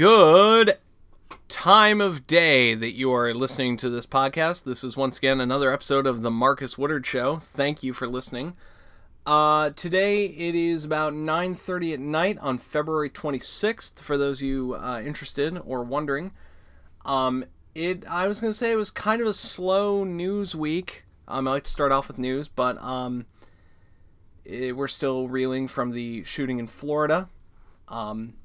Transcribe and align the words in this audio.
Good 0.00 0.78
time 1.50 2.00
of 2.00 2.26
day 2.26 2.74
that 2.74 2.92
you 2.92 3.12
are 3.12 3.34
listening 3.34 3.76
to 3.76 3.90
this 3.90 4.06
podcast. 4.06 4.64
This 4.64 4.82
is 4.82 4.96
once 4.96 5.18
again 5.18 5.42
another 5.42 5.70
episode 5.70 6.06
of 6.06 6.22
the 6.22 6.30
Marcus 6.30 6.78
Woodard 6.78 7.04
Show. 7.04 7.36
Thank 7.36 7.82
you 7.82 7.92
for 7.92 8.06
listening. 8.06 8.56
Uh, 9.26 9.72
today 9.76 10.24
it 10.24 10.54
is 10.54 10.86
about 10.86 11.12
9:30 11.12 11.92
at 11.92 12.00
night 12.00 12.38
on 12.40 12.56
February 12.56 13.10
26th. 13.10 14.00
For 14.00 14.16
those 14.16 14.40
of 14.40 14.46
you 14.46 14.74
uh, 14.74 15.02
interested 15.04 15.60
or 15.66 15.84
wondering, 15.84 16.32
um, 17.04 17.44
it 17.74 18.06
I 18.08 18.26
was 18.26 18.40
going 18.40 18.54
to 18.54 18.58
say 18.58 18.72
it 18.72 18.76
was 18.76 18.90
kind 18.90 19.20
of 19.20 19.28
a 19.28 19.34
slow 19.34 20.02
news 20.02 20.54
week. 20.54 21.04
Um, 21.28 21.46
I 21.46 21.50
like 21.50 21.64
to 21.64 21.70
start 21.70 21.92
off 21.92 22.08
with 22.08 22.16
news, 22.16 22.48
but 22.48 22.82
um, 22.82 23.26
it, 24.46 24.78
we're 24.78 24.88
still 24.88 25.28
reeling 25.28 25.68
from 25.68 25.90
the 25.90 26.24
shooting 26.24 26.58
in 26.58 26.68
Florida. 26.68 27.28
Um, 27.86 28.38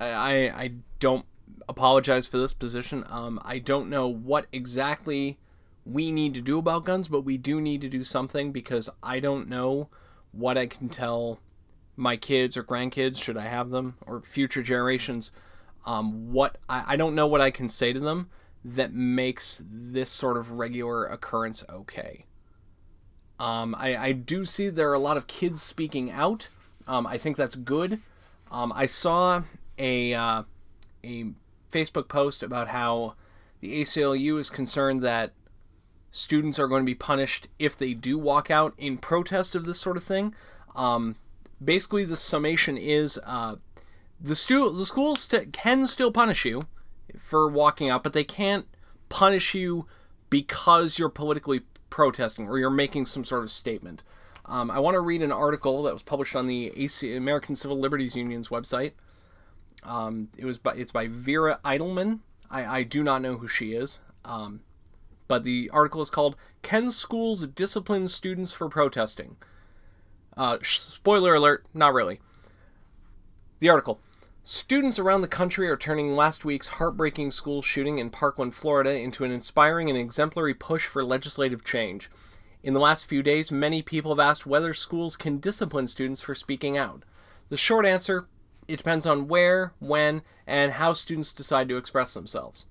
I, 0.00 0.48
I 0.50 0.72
don't 0.98 1.26
apologize 1.68 2.26
for 2.26 2.38
this 2.38 2.54
position. 2.54 3.04
Um, 3.08 3.40
I 3.44 3.58
don't 3.58 3.90
know 3.90 4.08
what 4.08 4.46
exactly 4.52 5.38
we 5.84 6.10
need 6.10 6.34
to 6.34 6.40
do 6.40 6.58
about 6.58 6.84
guns, 6.84 7.08
but 7.08 7.22
we 7.22 7.38
do 7.38 7.60
need 7.60 7.80
to 7.80 7.88
do 7.88 8.04
something 8.04 8.52
because 8.52 8.90
I 9.02 9.20
don't 9.20 9.48
know 9.48 9.88
what 10.32 10.58
I 10.58 10.66
can 10.66 10.88
tell 10.88 11.40
my 11.96 12.16
kids 12.16 12.56
or 12.56 12.62
grandkids, 12.62 13.22
should 13.22 13.36
I 13.36 13.46
have 13.46 13.70
them, 13.70 13.96
or 14.06 14.20
future 14.20 14.62
generations. 14.62 15.32
Um, 15.86 16.32
what 16.32 16.58
I, 16.68 16.94
I 16.94 16.96
don't 16.96 17.14
know 17.14 17.26
what 17.26 17.40
I 17.40 17.50
can 17.50 17.68
say 17.68 17.92
to 17.92 18.00
them 18.00 18.28
that 18.64 18.92
makes 18.92 19.62
this 19.68 20.10
sort 20.10 20.36
of 20.36 20.52
regular 20.52 21.06
occurrence 21.06 21.64
okay. 21.68 22.24
Um, 23.40 23.74
I, 23.78 23.96
I 23.96 24.12
do 24.12 24.44
see 24.44 24.68
there 24.68 24.90
are 24.90 24.94
a 24.94 24.98
lot 24.98 25.16
of 25.16 25.26
kids 25.26 25.62
speaking 25.62 26.10
out. 26.10 26.48
Um, 26.86 27.06
I 27.06 27.18
think 27.18 27.36
that's 27.36 27.56
good. 27.56 28.00
Um, 28.50 28.72
I 28.74 28.86
saw 28.86 29.42
a 29.78 30.12
uh, 30.14 30.42
a 31.04 31.26
Facebook 31.72 32.08
post 32.08 32.42
about 32.42 32.68
how 32.68 33.14
the 33.60 33.80
ACLU 33.80 34.38
is 34.38 34.50
concerned 34.50 35.02
that 35.02 35.32
students 36.10 36.58
are 36.58 36.68
going 36.68 36.82
to 36.82 36.86
be 36.86 36.94
punished 36.94 37.48
if 37.58 37.76
they 37.76 37.94
do 37.94 38.18
walk 38.18 38.50
out 38.50 38.74
in 38.78 38.96
protest 38.96 39.54
of 39.54 39.66
this 39.66 39.80
sort 39.80 39.96
of 39.96 40.04
thing. 40.04 40.34
Um, 40.74 41.16
basically, 41.62 42.04
the 42.04 42.16
summation 42.16 42.78
is 42.78 43.18
uh, 43.26 43.56
the 44.20 44.34
stu- 44.34 44.70
the 44.70 44.86
schools 44.86 45.20
st- 45.20 45.52
can 45.52 45.86
still 45.86 46.12
punish 46.12 46.44
you 46.44 46.62
for 47.18 47.48
walking 47.48 47.90
out, 47.90 48.02
but 48.02 48.12
they 48.12 48.24
can't 48.24 48.66
punish 49.08 49.54
you 49.54 49.86
because 50.30 50.98
you're 50.98 51.08
politically 51.08 51.62
protesting 51.90 52.48
or 52.48 52.58
you're 52.58 52.70
making 52.70 53.06
some 53.06 53.24
sort 53.24 53.44
of 53.44 53.50
statement. 53.50 54.02
Um, 54.46 54.70
I 54.70 54.78
want 54.78 54.94
to 54.94 55.00
read 55.00 55.22
an 55.22 55.32
article 55.32 55.82
that 55.82 55.92
was 55.92 56.02
published 56.02 56.34
on 56.34 56.46
the 56.46 56.72
AC- 56.76 57.14
American 57.14 57.54
Civil 57.54 57.78
Liberties 57.78 58.16
Union's 58.16 58.48
website. 58.48 58.92
Um, 59.82 60.28
it 60.36 60.44
was 60.44 60.58
by 60.58 60.74
it's 60.74 60.92
by 60.92 61.08
Vera 61.08 61.60
Eidelman. 61.64 62.20
I, 62.50 62.78
I 62.78 62.82
do 62.82 63.02
not 63.02 63.22
know 63.22 63.36
who 63.36 63.48
she 63.48 63.72
is. 63.72 64.00
Um, 64.24 64.60
but 65.28 65.44
the 65.44 65.70
article 65.72 66.00
is 66.02 66.10
called 66.10 66.36
"Can 66.62 66.90
Schools 66.90 67.46
Discipline 67.46 68.08
Students 68.08 68.52
for 68.52 68.68
Protesting?" 68.68 69.36
Uh, 70.36 70.58
spoiler 70.62 71.34
alert, 71.34 71.66
not 71.74 71.92
really. 71.92 72.20
The 73.58 73.68
article. 73.68 74.00
Students 74.44 74.98
around 74.98 75.20
the 75.20 75.28
country 75.28 75.68
are 75.68 75.76
turning 75.76 76.16
last 76.16 76.42
week's 76.44 76.68
heartbreaking 76.68 77.32
school 77.32 77.60
shooting 77.60 77.98
in 77.98 78.08
Parkland, 78.08 78.54
Florida, 78.54 78.92
into 78.92 79.24
an 79.24 79.30
inspiring 79.30 79.90
and 79.90 79.98
exemplary 79.98 80.54
push 80.54 80.86
for 80.86 81.04
legislative 81.04 81.64
change. 81.64 82.08
In 82.62 82.72
the 82.72 82.80
last 82.80 83.04
few 83.04 83.22
days, 83.22 83.52
many 83.52 83.82
people 83.82 84.10
have 84.10 84.26
asked 84.26 84.46
whether 84.46 84.72
schools 84.72 85.16
can 85.16 85.38
discipline 85.38 85.86
students 85.86 86.22
for 86.22 86.34
speaking 86.34 86.78
out. 86.78 87.02
The 87.50 87.58
short 87.58 87.84
answer 87.84 88.26
it 88.68 88.76
depends 88.76 89.06
on 89.06 89.26
where, 89.26 89.72
when, 89.80 90.22
and 90.46 90.72
how 90.72 90.92
students 90.92 91.32
decide 91.32 91.68
to 91.68 91.76
express 91.76 92.14
themselves. 92.14 92.66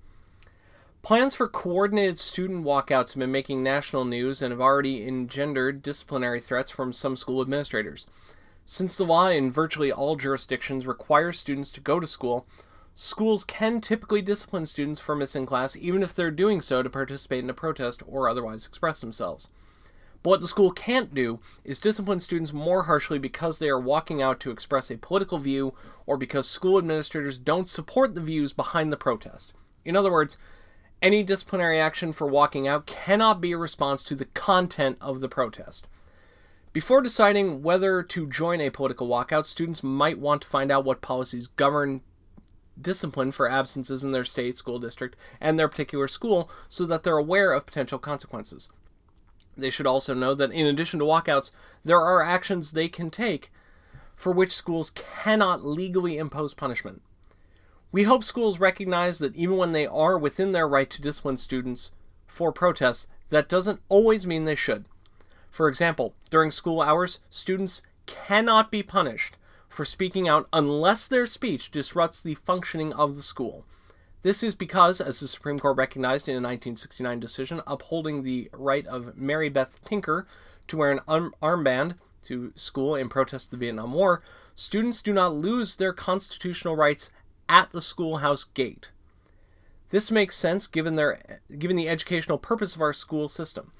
Plans 1.02 1.34
for 1.34 1.48
coordinated 1.48 2.18
student 2.18 2.64
walkouts 2.64 3.12
have 3.12 3.18
been 3.18 3.32
making 3.32 3.62
national 3.62 4.04
news 4.04 4.42
and 4.42 4.52
have 4.52 4.60
already 4.60 5.06
engendered 5.06 5.82
disciplinary 5.82 6.40
threats 6.40 6.70
from 6.70 6.92
some 6.92 7.16
school 7.16 7.40
administrators. 7.40 8.06
Since 8.66 8.96
the 8.96 9.04
law 9.04 9.28
in 9.28 9.50
virtually 9.50 9.90
all 9.90 10.16
jurisdictions 10.16 10.86
requires 10.86 11.38
students 11.38 11.70
to 11.72 11.80
go 11.80 11.98
to 12.00 12.06
school, 12.06 12.46
schools 12.94 13.44
can 13.44 13.80
typically 13.80 14.20
discipline 14.20 14.66
students 14.66 15.00
for 15.00 15.14
missing 15.14 15.46
class 15.46 15.76
even 15.76 16.02
if 16.02 16.14
they're 16.14 16.30
doing 16.30 16.60
so 16.60 16.82
to 16.82 16.90
participate 16.90 17.44
in 17.44 17.50
a 17.50 17.54
protest 17.54 18.02
or 18.06 18.28
otherwise 18.28 18.66
express 18.66 19.00
themselves. 19.00 19.48
But 20.22 20.30
what 20.30 20.40
the 20.40 20.48
school 20.48 20.72
can't 20.72 21.14
do 21.14 21.38
is 21.64 21.78
discipline 21.78 22.20
students 22.20 22.52
more 22.52 22.84
harshly 22.84 23.18
because 23.18 23.58
they 23.58 23.68
are 23.68 23.78
walking 23.78 24.20
out 24.20 24.40
to 24.40 24.50
express 24.50 24.90
a 24.90 24.96
political 24.96 25.38
view 25.38 25.74
or 26.06 26.16
because 26.16 26.48
school 26.48 26.78
administrators 26.78 27.38
don't 27.38 27.68
support 27.68 28.14
the 28.14 28.20
views 28.20 28.52
behind 28.52 28.92
the 28.92 28.96
protest. 28.96 29.52
In 29.84 29.96
other 29.96 30.10
words, 30.10 30.36
any 31.00 31.22
disciplinary 31.22 31.80
action 31.80 32.12
for 32.12 32.26
walking 32.26 32.66
out 32.66 32.86
cannot 32.86 33.40
be 33.40 33.52
a 33.52 33.58
response 33.58 34.02
to 34.02 34.16
the 34.16 34.24
content 34.24 34.98
of 35.00 35.20
the 35.20 35.28
protest. 35.28 35.86
Before 36.72 37.00
deciding 37.00 37.62
whether 37.62 38.02
to 38.02 38.26
join 38.26 38.60
a 38.60 38.70
political 38.70 39.08
walkout, 39.08 39.46
students 39.46 39.82
might 39.82 40.18
want 40.18 40.42
to 40.42 40.48
find 40.48 40.72
out 40.72 40.84
what 40.84 41.00
policies 41.00 41.46
govern 41.46 42.02
discipline 42.80 43.32
for 43.32 43.50
absences 43.50 44.04
in 44.04 44.12
their 44.12 44.24
state, 44.24 44.56
school 44.56 44.78
district, 44.78 45.16
and 45.40 45.58
their 45.58 45.68
particular 45.68 46.08
school 46.08 46.50
so 46.68 46.84
that 46.86 47.02
they're 47.02 47.16
aware 47.16 47.52
of 47.52 47.66
potential 47.66 47.98
consequences. 47.98 48.68
They 49.58 49.70
should 49.70 49.86
also 49.86 50.14
know 50.14 50.34
that 50.34 50.52
in 50.52 50.66
addition 50.66 51.00
to 51.00 51.04
walkouts, 51.04 51.50
there 51.84 52.00
are 52.00 52.22
actions 52.22 52.70
they 52.70 52.88
can 52.88 53.10
take 53.10 53.50
for 54.14 54.32
which 54.32 54.54
schools 54.54 54.90
cannot 54.90 55.64
legally 55.64 56.16
impose 56.16 56.54
punishment. 56.54 57.02
We 57.90 58.04
hope 58.04 58.24
schools 58.24 58.58
recognize 58.58 59.18
that 59.18 59.34
even 59.34 59.56
when 59.56 59.72
they 59.72 59.86
are 59.86 60.18
within 60.18 60.52
their 60.52 60.68
right 60.68 60.88
to 60.90 61.02
discipline 61.02 61.38
students 61.38 61.92
for 62.26 62.52
protests, 62.52 63.08
that 63.30 63.48
doesn't 63.48 63.80
always 63.88 64.26
mean 64.26 64.44
they 64.44 64.56
should. 64.56 64.84
For 65.50 65.68
example, 65.68 66.14
during 66.30 66.50
school 66.50 66.80
hours, 66.80 67.20
students 67.30 67.82
cannot 68.06 68.70
be 68.70 68.82
punished 68.82 69.36
for 69.68 69.84
speaking 69.84 70.28
out 70.28 70.48
unless 70.52 71.06
their 71.06 71.26
speech 71.26 71.70
disrupts 71.70 72.20
the 72.20 72.34
functioning 72.34 72.92
of 72.92 73.16
the 73.16 73.22
school. 73.22 73.64
This 74.22 74.42
is 74.42 74.54
because, 74.56 75.00
as 75.00 75.20
the 75.20 75.28
Supreme 75.28 75.60
Court 75.60 75.76
recognized 75.76 76.28
in 76.28 76.32
a 76.32 76.42
1969 76.42 77.20
decision 77.20 77.60
upholding 77.66 78.22
the 78.22 78.50
right 78.52 78.86
of 78.86 79.16
Mary 79.16 79.48
Beth 79.48 79.80
Tinker 79.84 80.26
to 80.66 80.76
wear 80.76 80.90
an 80.90 81.00
armband 81.08 81.94
to 82.24 82.52
school 82.56 82.96
in 82.96 83.08
protest 83.08 83.46
of 83.46 83.50
the 83.52 83.56
Vietnam 83.58 83.92
War, 83.92 84.22
students 84.56 85.02
do 85.02 85.12
not 85.12 85.34
lose 85.34 85.76
their 85.76 85.92
constitutional 85.92 86.74
rights 86.74 87.12
at 87.48 87.70
the 87.70 87.80
schoolhouse 87.80 88.42
gate. 88.42 88.90
This 89.90 90.10
makes 90.10 90.36
sense 90.36 90.66
given 90.66 90.96
their 90.96 91.40
given 91.56 91.76
the 91.76 91.88
educational 91.88 92.38
purpose 92.38 92.74
of 92.74 92.82
our 92.82 92.92
school 92.92 93.28
system. 93.28 93.70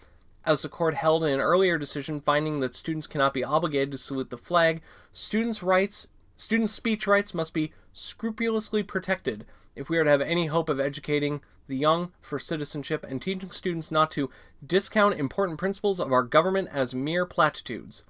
As 0.44 0.62
the 0.62 0.68
court 0.68 0.94
held 0.94 1.24
in 1.24 1.34
an 1.34 1.40
earlier 1.40 1.76
decision 1.76 2.20
finding 2.20 2.60
that 2.60 2.76
students 2.76 3.06
cannot 3.06 3.34
be 3.34 3.44
obligated 3.44 3.90
to 3.90 3.98
salute 3.98 4.30
the 4.30 4.38
flag, 4.38 4.80
students' 5.12 5.62
rights 5.62 6.06
students' 6.36 6.72
speech 6.72 7.06
rights 7.06 7.34
must 7.34 7.52
be 7.52 7.72
scrupulously 7.98 8.82
protected 8.82 9.44
if 9.74 9.88
we 9.88 9.98
are 9.98 10.04
to 10.04 10.10
have 10.10 10.20
any 10.20 10.46
hope 10.46 10.68
of 10.68 10.80
educating 10.80 11.40
the 11.66 11.76
young 11.76 12.12
for 12.20 12.38
citizenship 12.38 13.04
and 13.08 13.20
teaching 13.20 13.50
students 13.50 13.90
not 13.90 14.10
to 14.10 14.30
discount 14.66 15.18
important 15.18 15.58
principles 15.58 16.00
of 16.00 16.12
our 16.12 16.22
government 16.22 16.68
as 16.72 16.94
mere 16.94 17.26
platitudes. 17.26 18.04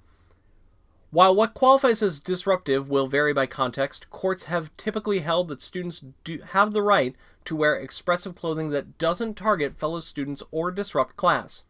While 1.11 1.35
what 1.35 1.55
qualifies 1.55 2.03
as 2.03 2.19
disruptive 2.19 2.87
will 2.87 3.07
vary 3.07 3.33
by 3.33 3.47
context, 3.47 4.09
courts 4.11 4.45
have 4.45 4.75
typically 4.77 5.19
held 5.19 5.47
that 5.47 5.61
students 5.61 6.03
do 6.23 6.39
have 6.51 6.71
the 6.71 6.83
right 6.83 7.15
to 7.45 7.55
wear 7.55 7.75
expressive 7.75 8.35
clothing 8.35 8.69
that 8.69 8.99
doesn't 8.99 9.35
target 9.35 9.79
fellow 9.79 10.01
students 10.01 10.43
or 10.51 10.69
disrupt 10.69 11.17
class. 11.17 11.65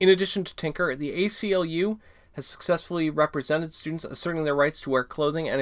In 0.00 0.08
addition 0.08 0.42
to 0.44 0.56
Tinker, 0.56 0.96
the 0.96 1.12
ACLU 1.24 2.00
has 2.32 2.46
successfully 2.46 3.08
represented 3.08 3.72
students 3.72 4.04
asserting 4.04 4.44
their 4.44 4.54
rights 4.54 4.80
to 4.80 4.90
wear 4.90 5.04
clothing 5.04 5.48
and 5.48 5.60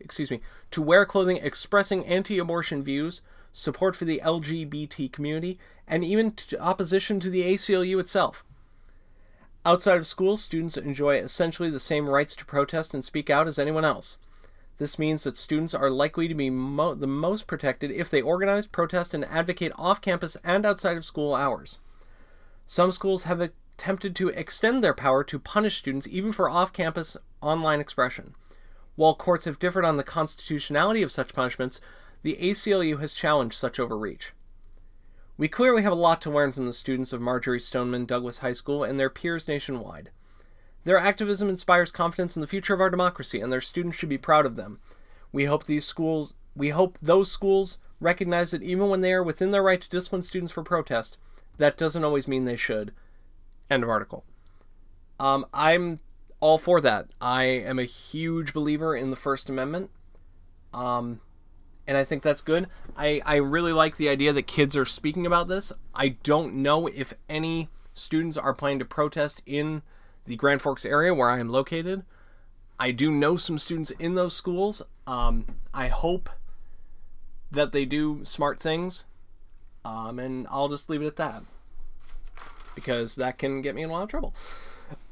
excuse 0.00 0.30
me, 0.30 0.40
to 0.70 0.82
wear 0.82 1.04
clothing 1.04 1.38
expressing 1.38 2.04
anti-abortion 2.06 2.82
views, 2.82 3.22
support 3.52 3.96
for 3.96 4.04
the 4.04 4.20
LGBT 4.24 5.10
community, 5.10 5.58
and 5.86 6.04
even 6.04 6.32
to 6.32 6.60
opposition 6.60 7.18
to 7.20 7.30
the 7.30 7.42
ACLU 7.42 7.98
itself. 7.98 8.44
Outside 9.64 9.98
of 9.98 10.06
school, 10.06 10.36
students 10.36 10.76
enjoy 10.76 11.16
essentially 11.16 11.70
the 11.70 11.80
same 11.80 12.08
rights 12.08 12.34
to 12.36 12.44
protest 12.44 12.94
and 12.94 13.04
speak 13.04 13.28
out 13.28 13.48
as 13.48 13.58
anyone 13.58 13.84
else. 13.84 14.18
This 14.78 14.98
means 14.98 15.24
that 15.24 15.36
students 15.36 15.74
are 15.74 15.90
likely 15.90 16.28
to 16.28 16.34
be 16.34 16.50
mo- 16.50 16.94
the 16.94 17.08
most 17.08 17.46
protected 17.46 17.90
if 17.90 18.08
they 18.08 18.22
organize, 18.22 18.66
protest, 18.66 19.12
and 19.12 19.24
advocate 19.24 19.72
off 19.76 20.00
campus 20.00 20.36
and 20.44 20.64
outside 20.64 20.96
of 20.96 21.04
school 21.04 21.34
hours. 21.34 21.80
Some 22.66 22.92
schools 22.92 23.24
have 23.24 23.40
attempted 23.40 24.14
to 24.16 24.28
extend 24.28 24.82
their 24.84 24.94
power 24.94 25.24
to 25.24 25.38
punish 25.38 25.78
students 25.78 26.06
even 26.06 26.32
for 26.32 26.48
off 26.48 26.72
campus 26.72 27.16
online 27.40 27.80
expression. 27.80 28.34
While 28.98 29.14
courts 29.14 29.44
have 29.44 29.60
differed 29.60 29.84
on 29.84 29.96
the 29.96 30.02
constitutionality 30.02 31.04
of 31.04 31.12
such 31.12 31.32
punishments, 31.32 31.80
the 32.22 32.36
ACLU 32.40 32.98
has 32.98 33.12
challenged 33.12 33.54
such 33.54 33.78
overreach. 33.78 34.32
We 35.36 35.46
clearly 35.46 35.82
have 35.82 35.92
a 35.92 35.94
lot 35.94 36.20
to 36.22 36.32
learn 36.32 36.50
from 36.50 36.66
the 36.66 36.72
students 36.72 37.12
of 37.12 37.20
Marjory 37.20 37.60
Stoneman 37.60 38.06
Douglas 38.06 38.38
High 38.38 38.54
School 38.54 38.82
and 38.82 38.98
their 38.98 39.08
peers 39.08 39.46
nationwide. 39.46 40.10
Their 40.82 40.98
activism 40.98 41.48
inspires 41.48 41.92
confidence 41.92 42.36
in 42.36 42.40
the 42.40 42.48
future 42.48 42.74
of 42.74 42.80
our 42.80 42.90
democracy, 42.90 43.40
and 43.40 43.52
their 43.52 43.60
students 43.60 43.96
should 43.96 44.08
be 44.08 44.18
proud 44.18 44.44
of 44.44 44.56
them. 44.56 44.80
We 45.30 45.44
hope 45.44 45.66
these 45.66 45.86
schools 45.86 46.34
we 46.56 46.70
hope 46.70 46.98
those 47.00 47.30
schools 47.30 47.78
recognize 48.00 48.50
that 48.50 48.62
even 48.64 48.88
when 48.88 49.00
they 49.00 49.12
are 49.12 49.22
within 49.22 49.52
their 49.52 49.62
right 49.62 49.80
to 49.80 49.88
discipline 49.88 50.24
students 50.24 50.52
for 50.52 50.64
protest, 50.64 51.18
that 51.56 51.78
doesn't 51.78 52.02
always 52.02 52.26
mean 52.26 52.46
they 52.46 52.56
should. 52.56 52.92
End 53.70 53.84
of 53.84 53.90
article. 53.90 54.24
Um, 55.20 55.46
I'm 55.54 56.00
all 56.40 56.58
for 56.58 56.80
that. 56.80 57.08
I 57.20 57.44
am 57.44 57.78
a 57.78 57.84
huge 57.84 58.52
believer 58.52 58.94
in 58.94 59.10
the 59.10 59.16
First 59.16 59.48
Amendment. 59.48 59.90
Um, 60.72 61.20
and 61.86 61.96
I 61.96 62.04
think 62.04 62.22
that's 62.22 62.42
good. 62.42 62.68
I, 62.96 63.22
I 63.24 63.36
really 63.36 63.72
like 63.72 63.96
the 63.96 64.08
idea 64.08 64.32
that 64.32 64.46
kids 64.46 64.76
are 64.76 64.84
speaking 64.84 65.26
about 65.26 65.48
this. 65.48 65.72
I 65.94 66.10
don't 66.22 66.56
know 66.56 66.86
if 66.86 67.14
any 67.28 67.68
students 67.94 68.36
are 68.36 68.54
planning 68.54 68.78
to 68.78 68.84
protest 68.84 69.42
in 69.46 69.82
the 70.26 70.36
Grand 70.36 70.62
Forks 70.62 70.84
area 70.84 71.14
where 71.14 71.30
I 71.30 71.40
am 71.40 71.48
located. 71.48 72.04
I 72.78 72.92
do 72.92 73.10
know 73.10 73.36
some 73.36 73.58
students 73.58 73.90
in 73.92 74.14
those 74.14 74.36
schools. 74.36 74.82
Um, 75.06 75.46
I 75.72 75.88
hope 75.88 76.30
that 77.50 77.72
they 77.72 77.84
do 77.84 78.20
smart 78.24 78.60
things. 78.60 79.06
Um, 79.84 80.18
and 80.18 80.46
I'll 80.50 80.68
just 80.68 80.90
leave 80.90 81.02
it 81.02 81.06
at 81.06 81.16
that 81.16 81.42
because 82.74 83.16
that 83.16 83.38
can 83.38 83.62
get 83.62 83.74
me 83.74 83.82
in 83.82 83.90
a 83.90 83.92
lot 83.92 84.02
of 84.02 84.08
trouble. 84.08 84.34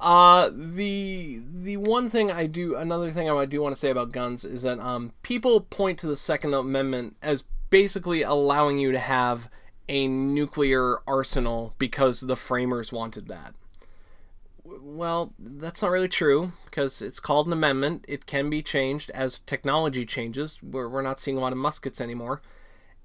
Uh, 0.00 0.50
the 0.52 1.40
the 1.52 1.76
one 1.78 2.10
thing 2.10 2.30
I 2.30 2.46
do, 2.46 2.76
another 2.76 3.10
thing 3.10 3.30
I 3.30 3.44
do 3.46 3.60
want 3.60 3.74
to 3.74 3.80
say 3.80 3.90
about 3.90 4.12
guns 4.12 4.44
is 4.44 4.62
that 4.62 4.78
um, 4.78 5.12
people 5.22 5.60
point 5.60 5.98
to 6.00 6.06
the 6.06 6.16
Second 6.16 6.54
Amendment 6.54 7.16
as 7.22 7.44
basically 7.70 8.22
allowing 8.22 8.78
you 8.78 8.92
to 8.92 8.98
have 8.98 9.48
a 9.88 10.06
nuclear 10.06 10.98
arsenal 11.06 11.74
because 11.78 12.20
the 12.20 12.36
framers 12.36 12.92
wanted 12.92 13.28
that. 13.28 13.54
Well, 14.64 15.32
that's 15.38 15.82
not 15.82 15.90
really 15.90 16.08
true 16.08 16.52
because 16.64 17.00
it's 17.00 17.20
called 17.20 17.46
an 17.46 17.52
amendment. 17.52 18.04
It 18.08 18.26
can 18.26 18.50
be 18.50 18.62
changed 18.62 19.10
as 19.10 19.40
technology 19.40 20.04
changes. 20.04 20.58
We're, 20.62 20.88
we're 20.88 21.02
not 21.02 21.20
seeing 21.20 21.36
a 21.36 21.40
lot 21.40 21.52
of 21.52 21.58
muskets 21.58 22.00
anymore. 22.00 22.42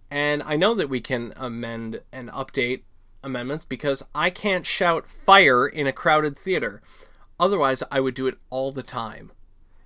And 0.10 0.44
I 0.44 0.56
know 0.58 0.74
that 0.74 0.90
we 0.90 1.00
can 1.00 1.34
amend 1.38 2.02
and 2.12 2.30
update 2.30 2.82
amendments 3.24 3.66
because 3.66 4.04
I 4.14 4.30
can't 4.30 4.66
shout 4.66 5.08
fire 5.08 5.68
in 5.68 5.88
a 5.88 5.94
crowded 5.94 6.38
theater. 6.38 6.82
Otherwise, 7.40 7.84
I 7.92 8.00
would 8.00 8.14
do 8.14 8.28
it 8.28 8.38
all 8.50 8.72
the 8.72 8.84
time. 8.84 9.32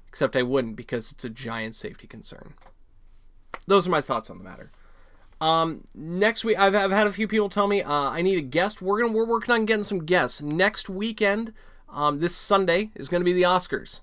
Except 0.09 0.35
I 0.35 0.43
wouldn't 0.43 0.75
because 0.75 1.11
it's 1.11 1.25
a 1.25 1.29
giant 1.29 1.75
safety 1.75 2.07
concern. 2.07 2.53
Those 3.67 3.87
are 3.87 3.91
my 3.91 4.01
thoughts 4.01 4.29
on 4.29 4.37
the 4.37 4.43
matter. 4.43 4.71
Um, 5.41 5.83
next 5.93 6.45
week, 6.45 6.57
I've, 6.57 6.75
I've 6.75 6.91
had 6.91 7.07
a 7.07 7.11
few 7.11 7.27
people 7.27 7.49
tell 7.49 7.67
me 7.67 7.81
uh, 7.81 7.91
I 7.91 8.21
need 8.21 8.37
a 8.37 8.41
guest. 8.41 8.81
We're 8.81 9.01
gonna 9.01 9.13
we're 9.13 9.25
working 9.25 9.53
on 9.53 9.65
getting 9.65 9.83
some 9.83 10.05
guests 10.05 10.41
next 10.41 10.89
weekend. 10.89 11.53
Um, 11.89 12.19
this 12.19 12.35
Sunday 12.35 12.91
is 12.95 13.09
gonna 13.09 13.25
be 13.25 13.33
the 13.33 13.43
Oscars. 13.43 14.01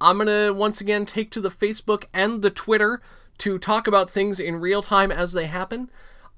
I'm 0.00 0.18
gonna 0.18 0.52
once 0.52 0.80
again 0.80 1.04
take 1.04 1.30
to 1.32 1.40
the 1.40 1.50
Facebook 1.50 2.04
and 2.14 2.40
the 2.40 2.50
Twitter 2.50 3.02
to 3.38 3.58
talk 3.58 3.86
about 3.86 4.10
things 4.10 4.40
in 4.40 4.56
real 4.56 4.82
time 4.82 5.12
as 5.12 5.32
they 5.32 5.46
happen. 5.46 5.90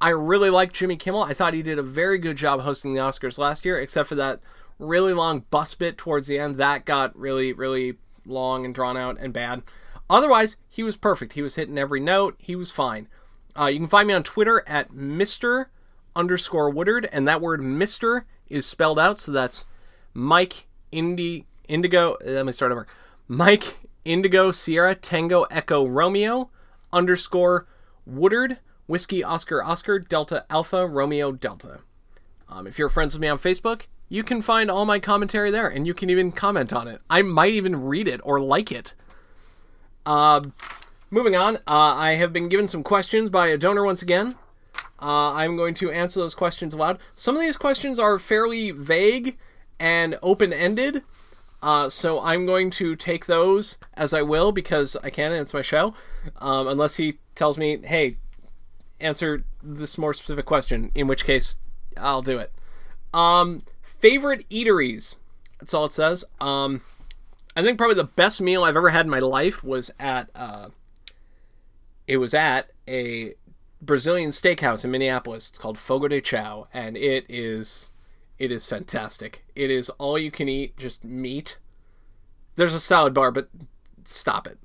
I 0.02 0.08
really 0.08 0.50
like 0.50 0.72
Jimmy 0.72 0.96
Kimmel. 0.96 1.22
I 1.22 1.32
thought 1.32 1.54
he 1.54 1.62
did 1.62 1.78
a 1.78 1.82
very 1.82 2.19
good 2.19 2.37
job 2.37 2.62
hosting 2.62 2.93
the 2.93 3.00
Oscars 3.00 3.38
last 3.38 3.64
year, 3.64 3.78
except 3.81 4.08
for 4.08 4.16
that 4.16 4.40
really 4.81 5.12
long 5.12 5.44
bus 5.49 5.76
bit 5.76 5.96
towards 5.96 6.26
the 6.26 6.40
end. 6.40 6.56
That 6.56 6.84
got 6.84 7.16
really, 7.16 7.52
really 7.52 7.99
long 8.26 8.64
and 8.64 8.75
drawn 8.75 8.96
out 8.96 9.16
and 9.20 9.32
bad. 9.32 9.62
Otherwise, 10.10 10.56
he 10.69 10.82
was 10.82 10.96
perfect. 10.96 11.34
He 11.34 11.40
was 11.40 11.54
hitting 11.54 11.78
every 11.78 12.00
note. 12.00 12.34
He 12.38 12.56
was 12.56 12.72
fine. 12.72 13.06
Uh, 13.56 13.66
you 13.66 13.78
can 13.78 13.87
find 13.87 14.08
me 14.08 14.14
on 14.14 14.25
Twitter 14.25 14.64
at 14.66 14.90
Mr. 14.90 15.66
underscore 16.16 16.69
Woodard, 16.69 17.08
and 17.12 17.28
that 17.28 17.40
word 17.40 17.60
Mr. 17.60 18.25
is 18.49 18.66
spelled 18.66 18.99
out, 18.99 19.20
so 19.20 19.31
that's 19.31 19.66
Mike 20.12 20.66
Indi 20.90 21.46
Indigo. 21.69 22.16
Let 22.25 22.44
me 22.44 22.50
start 22.50 22.72
over. 22.72 22.88
Mike 23.28 23.78
Indigo 24.04 24.50
Sierra 24.50 24.96
Tango 24.96 25.44
Echo 25.44 25.87
Romeo 25.87 26.50
underscore 26.93 27.69
Woodard. 28.04 28.58
Whiskey 28.87 29.23
Oscar 29.23 29.62
Oscar 29.62 29.99
Delta 29.99 30.44
Alpha 30.50 30.87
Romeo 30.87 31.32
Delta. 31.32 31.81
Um, 32.49 32.67
if 32.67 32.79
you're 32.79 32.88
friends 32.88 33.14
with 33.14 33.23
me 33.23 33.29
on 33.29 33.38
Facebook, 33.38 33.87
you 34.08 34.23
can 34.23 34.43
find 34.43 34.70
all 34.70 34.84
my 34.84 34.99
commentary 34.99 35.50
there, 35.50 35.69
and 35.69 35.87
you 35.87 35.94
can 35.94 36.11
even 36.11 36.32
comment 36.32 36.73
on 36.73 36.87
it. 36.87 37.00
I 37.08 37.23
might 37.23 37.55
even 37.55 37.84
read 37.84 38.06
it 38.06 38.20
or 38.25 38.38
like 38.40 38.70
it. 38.70 38.93
Uh, 40.05 40.43
moving 41.11 41.34
on, 41.34 41.56
uh, 41.56 41.61
I 41.67 42.14
have 42.14 42.32
been 42.32 42.49
given 42.50 42.69
some 42.69 42.82
questions 42.82 43.31
by 43.31 43.46
a 43.46 43.56
donor 43.56 43.84
once 43.84 44.02
again. 44.02 44.37
Uh, 45.00 45.32
I'm 45.32 45.56
going 45.56 45.75
to 45.76 45.90
answer 45.90 46.20
those 46.20 46.35
questions 46.35 46.75
aloud. 46.75 46.99
Some 47.17 47.37
of 47.37 47.40
these 47.40 47.56
questions 47.56 47.99
are 47.99 48.19
fairly 48.19 48.70
vague 48.70 49.38
and 49.81 50.19
open 50.23 50.52
ended, 50.52 51.02
uh, 51.62 51.88
so 51.88 52.20
I'm 52.20 52.44
going 52.44 52.70
to 52.73 52.94
take 52.94 53.26
those 53.26 53.78
as 53.94 54.12
I 54.12 54.23
will 54.23 54.52
because 54.52 54.96
I 55.02 55.11
can, 55.11 55.32
and 55.32 55.40
it's 55.40 55.55
my 55.55 55.62
show. 55.62 55.94
Um, 56.37 56.69
unless 56.69 56.96
he 56.96 57.19
tells 57.35 57.56
me, 57.56 57.78
hey, 57.78 58.19
answer 59.02 59.44
this 59.62 59.99
more 59.99 60.14
specific 60.14 60.46
question, 60.46 60.90
in 60.94 61.06
which 61.06 61.25
case 61.25 61.56
I'll 61.96 62.22
do 62.22 62.38
it. 62.38 62.52
Um, 63.12 63.62
favorite 63.82 64.49
eateries. 64.49 65.16
That's 65.60 65.75
all 65.75 65.84
it 65.84 65.93
says. 65.93 66.25
Um, 66.40 66.82
I 67.56 67.62
think 67.62 67.78
probably 67.78 67.96
the 67.96 68.04
best 68.04 68.40
meal 68.40 68.64
I've 68.64 68.76
ever 68.76 68.90
had 68.90 69.06
in 69.06 69.10
my 69.10 69.19
life 69.19 69.62
was 69.62 69.90
at. 69.99 70.31
Uh, 70.34 70.69
it 72.06 72.16
was 72.16 72.34
at 72.34 72.70
a 72.88 73.34
Brazilian 73.81 74.31
steakhouse 74.31 74.84
in 74.84 74.90
Minneapolis. 74.90 75.50
It's 75.50 75.58
called 75.58 75.78
Fogo 75.78 76.08
de 76.08 76.20
Chao, 76.20 76.69
and 76.72 76.96
it 76.96 77.26
is 77.28 77.93
it 78.38 78.50
is 78.50 78.66
fantastic. 78.66 79.44
It 79.54 79.70
is 79.70 79.88
all 79.90 80.19
you 80.19 80.31
can 80.31 80.49
eat, 80.49 80.76
just 80.76 81.04
meat. 81.04 81.58
There's 82.56 82.75
a 82.75 82.81
salad 82.81 83.14
bar, 83.14 83.31
but 83.31 83.49
stop 84.04 84.46
it. 84.46 84.58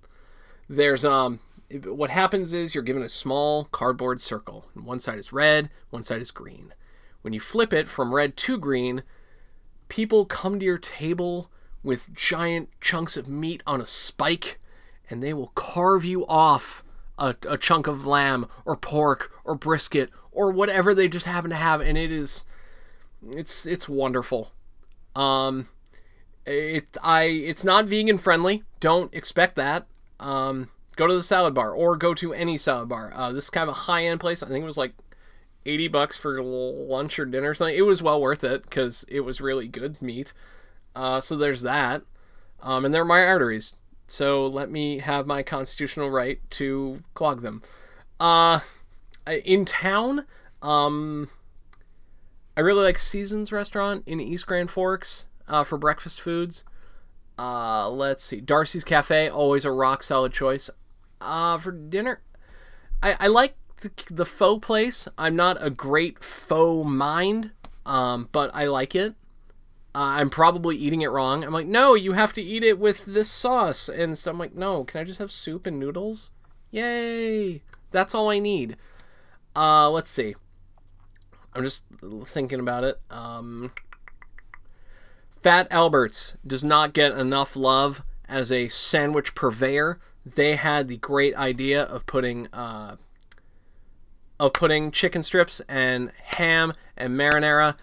There's 0.70 1.06
um 1.06 1.40
what 1.70 2.10
happens 2.10 2.54
is 2.54 2.74
you're 2.74 2.84
given 2.84 3.04
a 3.04 3.10
small 3.10 3.66
cardboard 3.66 4.22
circle. 4.22 4.66
and 4.76 4.86
One 4.86 5.00
side 5.00 5.20
is 5.20 5.34
red, 5.34 5.70
one 5.90 6.04
side 6.04 6.22
is 6.22 6.32
green. 6.32 6.74
When 7.22 7.34
you 7.34 7.40
flip 7.40 7.74
it 7.74 7.90
from 7.90 8.14
red 8.14 8.38
to 8.38 8.58
green, 8.58 9.04
people 9.90 10.26
come 10.26 10.60
to 10.60 10.66
your 10.66 10.78
table 10.78 11.50
with 11.84 12.14
giant 12.14 12.70
chunks 12.82 13.18
of 13.18 13.28
meat 13.28 13.64
on 13.68 13.82
a 13.82 13.86
spike, 13.86 14.60
and 15.10 15.22
they 15.22 15.34
will 15.34 15.52
carve 15.56 16.06
you 16.06 16.26
off 16.28 16.84
a, 17.18 17.36
a 17.48 17.58
chunk 17.58 17.88
of 17.88 18.06
lamb 18.06 18.48
or 18.66 18.78
pork 18.78 19.32
or 19.44 19.56
brisket 19.56 20.10
or 20.32 20.52
whatever 20.52 20.94
they 20.94 21.08
just 21.08 21.26
happen 21.26 21.50
to 21.50 21.56
have, 21.56 21.82
and 21.82 21.98
it 21.98 22.12
is 22.12 22.46
it's 23.32 23.66
it's 23.66 23.90
wonderful. 23.90 24.52
Um, 25.16 25.70
it 26.46 26.98
I 27.04 27.24
it's 27.24 27.64
not 27.64 27.86
vegan 27.86 28.18
friendly. 28.18 28.64
Don't 28.80 29.14
expect 29.14 29.56
that. 29.56 29.88
Um, 30.20 30.70
go 30.98 31.08
to 31.08 31.14
the 31.14 31.24
salad 31.24 31.54
bar 31.54 31.72
or 31.72 31.96
go 31.96 32.14
to 32.16 32.34
any 32.34 32.58
salad 32.58 32.90
bar. 32.90 33.14
Uh, 33.16 33.32
this 33.32 33.46
is 33.46 33.50
kind 33.50 33.70
of 33.70 33.76
a 33.76 33.80
high 33.82 34.06
end 34.06 34.20
place. 34.20 34.44
I 34.44 34.48
think 34.48 34.64
it 34.64 34.68
was 34.68 34.78
like 34.78 34.96
80 35.66 35.88
bucks 35.88 36.18
for 36.18 36.44
lunch 36.44 37.18
or 37.18 37.26
dinner 37.26 37.52
or 37.52 37.54
something. 37.54 37.78
It 37.78 37.84
was 37.84 38.04
well 38.04 38.20
worth 38.20 38.44
it 38.44 38.64
because 38.64 39.06
it 39.08 39.22
was 39.22 39.40
really 39.40 39.68
good 39.68 40.02
meat. 40.02 40.34
Uh, 40.96 41.22
so 41.22 41.38
there's 41.38 41.62
that. 41.62 42.02
Um, 42.62 42.84
and 42.84 42.94
they're 42.94 43.06
my 43.06 43.24
arteries. 43.24 43.76
So 44.08 44.48
let 44.48 44.72
me 44.72 45.00
have 45.00 45.28
my 45.28 45.44
constitutional 45.44 46.10
right 46.10 46.40
to 46.52 47.04
clog 47.14 47.42
them. 47.42 47.62
Uh, 48.20 48.62
in 49.28 49.66
town, 49.66 50.26
um, 50.62 51.30
I 52.56 52.62
really 52.62 52.84
like 52.84 52.98
Seasons 52.98 53.52
Restaurant 53.52 54.04
in 54.08 54.20
East 54.20 54.48
Grand 54.48 54.72
Forks 54.72 55.28
uh, 55.48 55.64
for 55.64 55.78
breakfast 55.78 56.20
foods. 56.20 56.64
Uh, 57.38 57.88
let's 57.90 58.24
see. 58.24 58.42
Darcy's 58.42 58.84
Cafe, 58.84 59.30
always 59.30 59.66
a 59.66 59.72
rock 59.72 60.02
solid 60.02 60.34
choice. 60.34 60.72
Uh, 61.20 61.58
for 61.58 61.72
dinner, 61.72 62.22
I, 63.02 63.16
I 63.20 63.28
like 63.28 63.56
the, 63.82 63.92
the 64.10 64.26
pho 64.26 64.60
place. 64.60 65.08
I'm 65.18 65.36
not 65.36 65.58
a 65.60 65.70
great 65.70 66.24
faux 66.24 66.88
mind, 66.88 67.52
um, 67.86 68.30
but 68.32 68.52
I 68.54 68.66
like 68.66 68.96
it. 68.96 69.16
Uh, 69.96 70.20
I'm 70.20 70.30
probably 70.30 70.78
eating 70.78 71.02
it 71.02 71.10
wrong. 71.10 71.44
I'm 71.44 71.54
like, 71.54 71.66
no, 71.66 71.96
you 71.96 72.14
have 72.14 72.34
to 72.34 72.42
eat 72.42 72.64
it 72.64 72.78
with 72.78 73.06
this 73.06 73.30
sauce. 73.30 73.90
And 73.90 74.18
so 74.18 74.30
I'm 74.30 74.38
like, 74.38 74.54
no, 74.54 74.84
can 74.84 75.02
I 75.02 75.04
just 75.04 75.20
have 75.20 75.32
soup 75.32 75.66
and 75.66 75.80
noodles? 75.80 76.32
Yay! 76.70 77.64
That's 77.92 78.14
all 78.14 78.30
I 78.30 78.40
need. 78.40 78.78
Uh, 79.56 79.90
let's 79.90 80.12
see. 80.12 80.36
I'm 81.56 81.64
just 81.64 81.86
thinking 82.26 82.60
about 82.60 82.84
it. 82.84 83.02
Um, 83.10 83.72
Fat 85.42 85.68
Alberts 85.72 86.38
does 86.46 86.64
not 86.64 86.94
get 86.94 87.14
enough 87.14 87.56
love 87.56 88.04
as 88.30 88.52
a 88.52 88.70
sandwich 88.70 89.34
purveyor 89.34 90.00
they 90.36 90.56
had 90.56 90.88
the 90.88 90.98
great 90.98 91.36
idea 91.36 91.84
of 91.84 92.06
putting 92.06 92.48
uh, 92.54 92.98
of 94.40 94.54
putting 94.54 94.92
chicken 94.92 95.24
strips 95.24 95.62
and 95.68 96.12
ham 96.26 96.74
and 96.96 97.18
marinara 97.18 97.76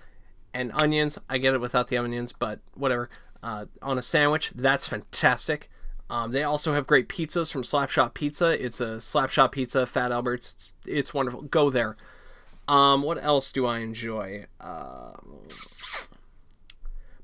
and 0.53 0.73
onions. 0.75 1.19
I 1.29 1.39
get 1.39 1.55
it 1.55 1.61
without 1.61 1.89
the 1.89 1.99
onions, 1.99 2.33
but 2.33 2.61
whatever. 2.75 3.09
Uh, 3.43 3.67
on 3.83 3.99
a 3.99 4.03
sandwich, 4.03 4.53
that's 4.55 4.87
fantastic. 4.87 5.69
Um, 6.09 6.33
they 6.33 6.43
also 6.43 6.75
have 6.75 6.87
great 6.87 7.09
pizzas 7.09 7.51
from 7.51 7.63
Slapshot 7.63 8.15
Pizza. 8.15 8.65
It's 8.65 8.81
a 8.81 8.97
Slapshot 8.97 9.53
Pizza, 9.53 9.87
Fat 9.87 10.13
Albert's. 10.13 10.53
It's, 10.53 10.73
it's 10.87 11.15
wonderful. 11.15 11.43
Go 11.43 11.71
there. 11.71 11.97
Um, 12.69 13.03
what 13.03 13.23
else 13.23 13.53
do 13.53 13.67
I 13.67 13.81
enjoy? 13.81 14.47
Uh, 14.61 15.13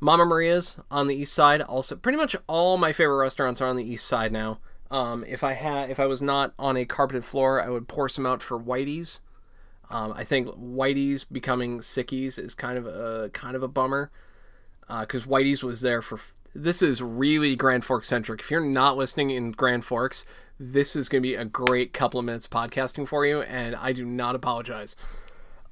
Mama 0.00 0.24
Maria's 0.24 0.78
on 0.90 1.06
the 1.06 1.14
east 1.14 1.32
side. 1.32 1.62
Also, 1.62 1.96
pretty 1.96 2.18
much 2.18 2.34
all 2.46 2.76
my 2.78 2.92
favorite 2.92 3.16
restaurants 3.16 3.60
are 3.60 3.68
on 3.68 3.76
the 3.76 3.84
east 3.84 4.06
side 4.06 4.32
now. 4.32 4.58
Um, 4.90 5.24
if 5.26 5.44
I 5.44 5.52
had, 5.52 5.90
if 5.90 6.00
I 6.00 6.06
was 6.06 6.20
not 6.20 6.52
on 6.58 6.76
a 6.76 6.84
carpeted 6.84 7.24
floor, 7.24 7.62
I 7.62 7.68
would 7.68 7.86
pour 7.86 8.08
some 8.08 8.26
out 8.26 8.42
for 8.42 8.58
Whitey's. 8.58 9.20
Um, 9.90 10.12
I 10.12 10.24
think 10.24 10.48
Whitey's 10.48 11.24
becoming 11.24 11.80
Sickies 11.80 12.38
is 12.38 12.54
kind 12.54 12.78
of 12.78 12.86
a 12.86 13.30
kind 13.30 13.56
of 13.56 13.62
a 13.62 13.68
bummer 13.68 14.10
because 15.00 15.26
uh, 15.26 15.28
Whitey's 15.28 15.62
was 15.62 15.80
there 15.80 16.02
for. 16.02 16.20
This 16.54 16.82
is 16.82 17.00
really 17.00 17.54
Grand 17.54 17.84
Forks 17.84 18.08
centric. 18.08 18.40
If 18.40 18.50
you're 18.50 18.60
not 18.60 18.96
listening 18.96 19.30
in 19.30 19.52
Grand 19.52 19.84
Forks, 19.84 20.26
this 20.58 20.96
is 20.96 21.08
going 21.08 21.22
to 21.22 21.28
be 21.28 21.36
a 21.36 21.44
great 21.44 21.92
couple 21.92 22.18
of 22.18 22.26
minutes 22.26 22.48
podcasting 22.48 23.06
for 23.06 23.24
you, 23.24 23.42
and 23.42 23.76
I 23.76 23.92
do 23.92 24.04
not 24.04 24.34
apologize. 24.34 24.96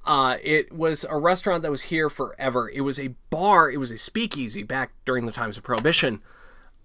Uh, 0.05 0.39
it 0.43 0.73
was 0.73 1.05
a 1.11 1.19
restaurant 1.19 1.63
that 1.63 1.71
was 1.71 1.83
here 1.83 2.09
forever. 2.09 2.71
It 2.71 2.81
was 2.81 2.99
a 2.99 3.15
bar. 3.29 3.71
It 3.71 3.77
was 3.79 3.91
a 3.91 3.99
speakeasy 3.99 4.63
back 4.63 4.93
during 5.05 5.27
the 5.27 5.33
times 5.33 5.57
of 5.57 5.65
Prohibition, 5.65 6.23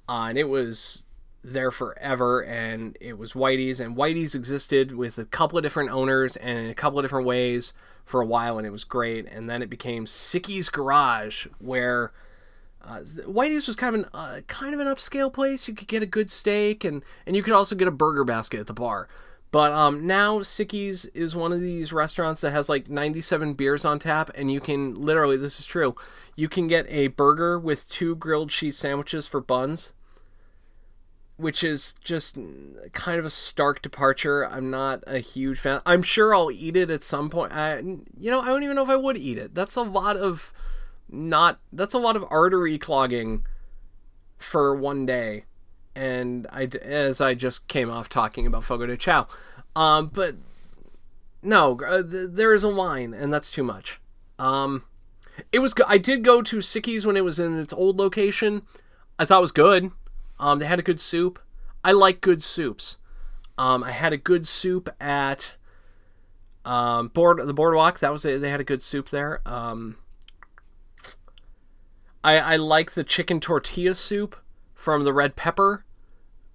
uh, 0.10 0.26
and 0.30 0.38
it 0.38 0.50
was 0.50 1.03
there 1.44 1.72
forever. 1.72 2.42
And 2.42 2.98
it 3.02 3.18
was 3.18 3.34
Whitey's, 3.34 3.80
and 3.80 3.96
Whitey's 3.96 4.36
existed 4.36 4.96
with 4.96 5.18
a 5.18 5.26
couple 5.26 5.58
of 5.58 5.64
different 5.64 5.92
owners 5.92 6.36
and 6.38 6.58
in 6.58 6.70
a 6.70 6.76
couple 6.76 7.00
of 7.00 7.04
different 7.06 7.26
ways 7.26 7.74
for 8.06 8.22
a 8.22 8.26
while, 8.26 8.58
and 8.58 8.68
it 8.68 8.72
was 8.72 8.84
great. 8.84 9.28
And 9.28 9.50
then 9.50 9.62
it 9.62 9.70
became 9.70 10.06
Sickies 10.06 10.72
Garage, 10.72 11.48
where 11.60 12.12
uh, 12.82 13.00
Whitey's 13.00 13.68
was 13.68 13.76
kind 13.76 13.96
of 13.96 14.02
an 14.04 14.10
uh, 14.14 14.42
kind 14.48 14.74
of 14.74 14.80
an 14.80 14.88
upscale 14.88 15.32
place. 15.32 15.68
You 15.68 15.74
could 15.74 15.88
get 15.88 16.04
a 16.04 16.08
good 16.08 16.30
steak, 16.30 16.84
and 16.84 17.04
and 17.26 17.36
you 17.36 17.44
could 17.44 17.54
also 17.54 17.76
get 17.76 17.88
a 17.88 17.92
burger 17.92 18.24
basket 18.24 18.60
at 18.60 18.68
the 18.68 18.74
bar. 18.74 19.08
But 19.54 19.72
um, 19.72 20.08
now 20.08 20.42
Sicky's 20.42 21.06
is 21.06 21.36
one 21.36 21.54
of 21.54 21.62
these 21.62 21.94
restaurants 21.94 22.42
that 22.42 22.50
has 22.50 22.70
like 22.70 22.90
97 22.90 23.54
beers 23.54 23.86
on 23.86 24.00
tap, 24.00 24.32
and 24.34 24.52
you 24.52 24.60
can 24.60 24.96
literally, 24.96 25.38
this 25.38 25.60
is 25.60 25.68
true, 25.68 25.96
you 26.36 26.50
can 26.50 26.68
get 26.68 26.88
a 26.90 27.10
burger 27.10 27.60
with 27.60 27.88
two 27.88 28.16
grilled 28.16 28.50
cheese 28.50 28.80
sandwiches 28.80 29.28
for 29.28 29.40
buns, 29.40 29.94
which 31.44 31.64
is 31.64 31.94
just 32.04 32.38
kind 32.94 33.20
of 33.20 33.26
a 33.26 33.30
stark 33.30 33.82
departure. 33.82 34.48
I'm 34.48 34.70
not 34.72 35.04
a 35.06 35.20
huge 35.20 35.60
fan. 35.60 35.82
I'm 35.86 36.02
sure 36.02 36.34
I'll 36.34 36.52
eat 36.52 36.76
it 36.76 36.90
at 36.90 37.04
some 37.04 37.30
point. 37.30 37.52
I, 37.52 37.78
you 37.78 38.32
know, 38.32 38.42
I 38.42 38.48
don't 38.48 38.64
even 38.64 38.76
know 38.76 38.84
if 38.84 38.90
I 38.90 38.96
would 38.96 39.18
eat 39.18 39.38
it. 39.38 39.54
That's 39.54 39.76
a 39.76 39.84
lot 39.84 40.18
of 40.18 40.52
not. 41.10 41.60
That's 41.72 41.94
a 41.94 42.00
lot 42.00 42.16
of 42.16 42.26
artery 42.30 42.78
clogging 42.78 43.46
for 44.40 44.76
one 44.76 45.06
day 45.06 45.46
and 45.96 46.48
I 46.52 46.70
as 46.82 47.22
I 47.22 47.34
just 47.34 47.68
came 47.68 47.90
off 47.90 48.10
talking 48.10 48.48
about 48.48 48.64
Fogo 48.64 48.86
de 48.86 48.98
Chao, 48.98 49.28
um, 49.76 50.08
but 50.08 50.36
no, 51.42 51.80
uh, 51.82 52.02
th- 52.04 52.30
there 52.32 52.54
is 52.54 52.64
a 52.64 52.70
line, 52.70 53.14
and 53.14 53.34
that's 53.34 53.52
too 53.52 53.64
much. 53.64 54.00
Um, 54.40 54.84
it 55.52 55.60
was 55.60 55.74
I 55.88 55.98
did 55.98 56.24
go 56.24 56.42
to 56.42 56.58
Sickies 56.58 57.06
when 57.06 57.18
it 57.18 57.24
was 57.24 57.40
in 57.40 57.60
its 57.60 57.74
old 57.74 57.98
location. 57.98 58.64
I 59.20 59.26
thought 59.26 59.40
it 59.40 59.42
was 59.42 59.52
good. 59.52 59.92
Um, 60.40 60.60
they 60.60 60.66
had 60.66 60.80
a 60.80 60.84
good 60.84 61.00
soup. 61.00 61.40
I 61.84 61.92
like 61.92 62.22
good 62.22 62.42
soups. 62.44 62.98
Um, 63.58 63.84
I 63.84 63.92
had 63.92 64.14
a 64.14 64.18
good 64.18 64.48
soup 64.48 64.90
at 65.00 65.54
um, 66.66 67.10
board 67.10 67.40
the 67.46 67.54
boardwalk. 67.54 68.00
That 68.00 68.12
was 68.12 68.26
a, 68.26 68.38
they 68.38 68.50
had 68.50 68.62
a 68.62 68.66
good 68.66 68.82
soup 68.82 69.10
there. 69.10 69.42
Um, 69.46 69.98
I 72.24 72.40
I 72.40 72.56
like 72.56 72.92
the 72.92 73.04
chicken 73.04 73.40
tortilla 73.40 73.96
soup 73.96 74.36
from 74.74 75.04
the 75.04 75.14
red 75.14 75.36
pepper. 75.36 75.86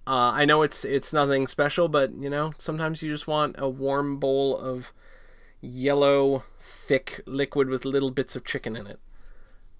Uh, 0.07 0.31
I 0.33 0.45
know 0.45 0.63
it's 0.63 0.83
it's 0.83 1.13
nothing 1.13 1.47
special, 1.47 1.87
but 1.87 2.13
you 2.13 2.29
know 2.29 2.53
sometimes 2.57 3.03
you 3.03 3.11
just 3.11 3.27
want 3.27 3.55
a 3.57 3.69
warm 3.69 4.17
bowl 4.17 4.57
of 4.57 4.91
yellow, 5.61 6.43
thick 6.59 7.21
liquid 7.25 7.69
with 7.69 7.85
little 7.85 8.11
bits 8.11 8.35
of 8.35 8.45
chicken 8.45 8.75
in 8.75 8.87
it. 8.87 8.99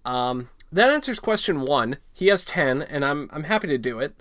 Um, 0.05 0.49
that 0.71 0.89
answers 0.89 1.19
question 1.19 1.61
one. 1.61 1.97
He 2.13 2.27
has 2.27 2.45
ten, 2.45 2.81
and 2.81 3.03
I'm 3.03 3.29
I'm 3.31 3.43
happy 3.43 3.67
to 3.67 3.77
do 3.77 3.99
it. 3.99 4.15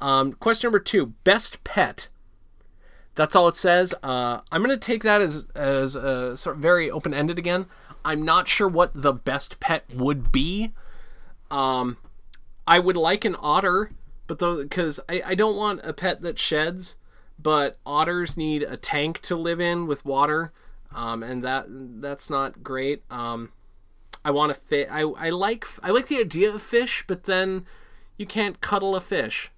Um, 0.00 0.32
question 0.34 0.68
number 0.68 0.80
two: 0.80 1.14
best 1.24 1.64
pet. 1.64 2.08
That's 3.14 3.36
all 3.36 3.48
it 3.48 3.56
says. 3.56 3.94
Uh, 4.02 4.40
I'm 4.50 4.62
gonna 4.62 4.76
take 4.76 5.02
that 5.02 5.20
as 5.20 5.46
as 5.54 5.96
a 5.96 6.36
sort 6.36 6.56
of 6.56 6.62
very 6.62 6.90
open 6.90 7.14
ended 7.14 7.38
again. 7.38 7.66
I'm 8.04 8.22
not 8.22 8.48
sure 8.48 8.68
what 8.68 8.90
the 8.94 9.12
best 9.12 9.60
pet 9.60 9.84
would 9.94 10.30
be. 10.30 10.72
Um, 11.50 11.96
I 12.66 12.78
would 12.78 12.96
like 12.96 13.24
an 13.24 13.36
otter, 13.40 13.92
but 14.26 14.38
though 14.38 14.62
because 14.62 15.00
I, 15.08 15.22
I 15.24 15.34
don't 15.34 15.56
want 15.56 15.80
a 15.84 15.92
pet 15.92 16.20
that 16.22 16.38
sheds, 16.38 16.96
but 17.38 17.78
otters 17.86 18.36
need 18.36 18.62
a 18.62 18.76
tank 18.76 19.20
to 19.22 19.36
live 19.36 19.60
in 19.60 19.86
with 19.86 20.04
water, 20.04 20.52
um, 20.94 21.22
and 21.22 21.42
that 21.44 21.66
that's 21.68 22.28
not 22.28 22.62
great. 22.62 23.02
Um, 23.10 23.52
I 24.24 24.30
want 24.30 24.52
to 24.52 24.58
fit. 24.58 24.88
I 24.90 25.02
I 25.02 25.30
like 25.30 25.66
I 25.82 25.90
like 25.90 26.08
the 26.08 26.18
idea 26.18 26.52
of 26.52 26.62
fish, 26.62 27.04
but 27.06 27.24
then 27.24 27.66
you 28.16 28.26
can't 28.26 28.60
cuddle 28.60 28.96
a 28.96 29.00
fish. 29.00 29.50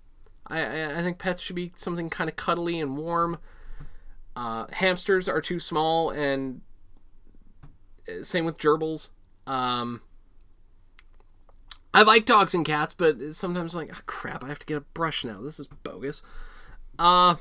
I 0.47 0.61
I, 0.61 0.99
I 0.99 1.03
think 1.03 1.19
pets 1.19 1.43
should 1.43 1.57
be 1.57 1.73
something 1.77 2.11
kind 2.11 2.29
of 2.29 2.37
cuddly 2.37 2.81
and 2.81 2.97
warm. 2.97 3.39
Uh, 4.35 4.67
hamsters 4.73 5.29
are 5.29 5.41
too 5.41 5.61
small, 5.61 6.11
and 6.11 6.61
uh, 8.09 8.23
same 8.23 8.45
with 8.45 8.59
gerbils. 8.59 9.11
Um, 9.47 10.03
I 11.95 12.03
like 12.03 12.27
dogs 12.27 12.53
and 12.53 12.65
cats, 12.67 12.93
but 12.93 13.35
sometimes 13.35 13.73
I'm 13.73 13.87
like, 13.87 13.97
oh, 13.97 14.03
crap, 14.05 14.45
I 14.45 14.49
have 14.49 14.59
to 14.59 14.67
get 14.67 14.77
a 14.77 14.81
brush 14.81 15.25
now. 15.25 15.41
This 15.41 15.59
is 15.59 15.69
bogus. 15.69 16.23
Uh, 16.99 17.37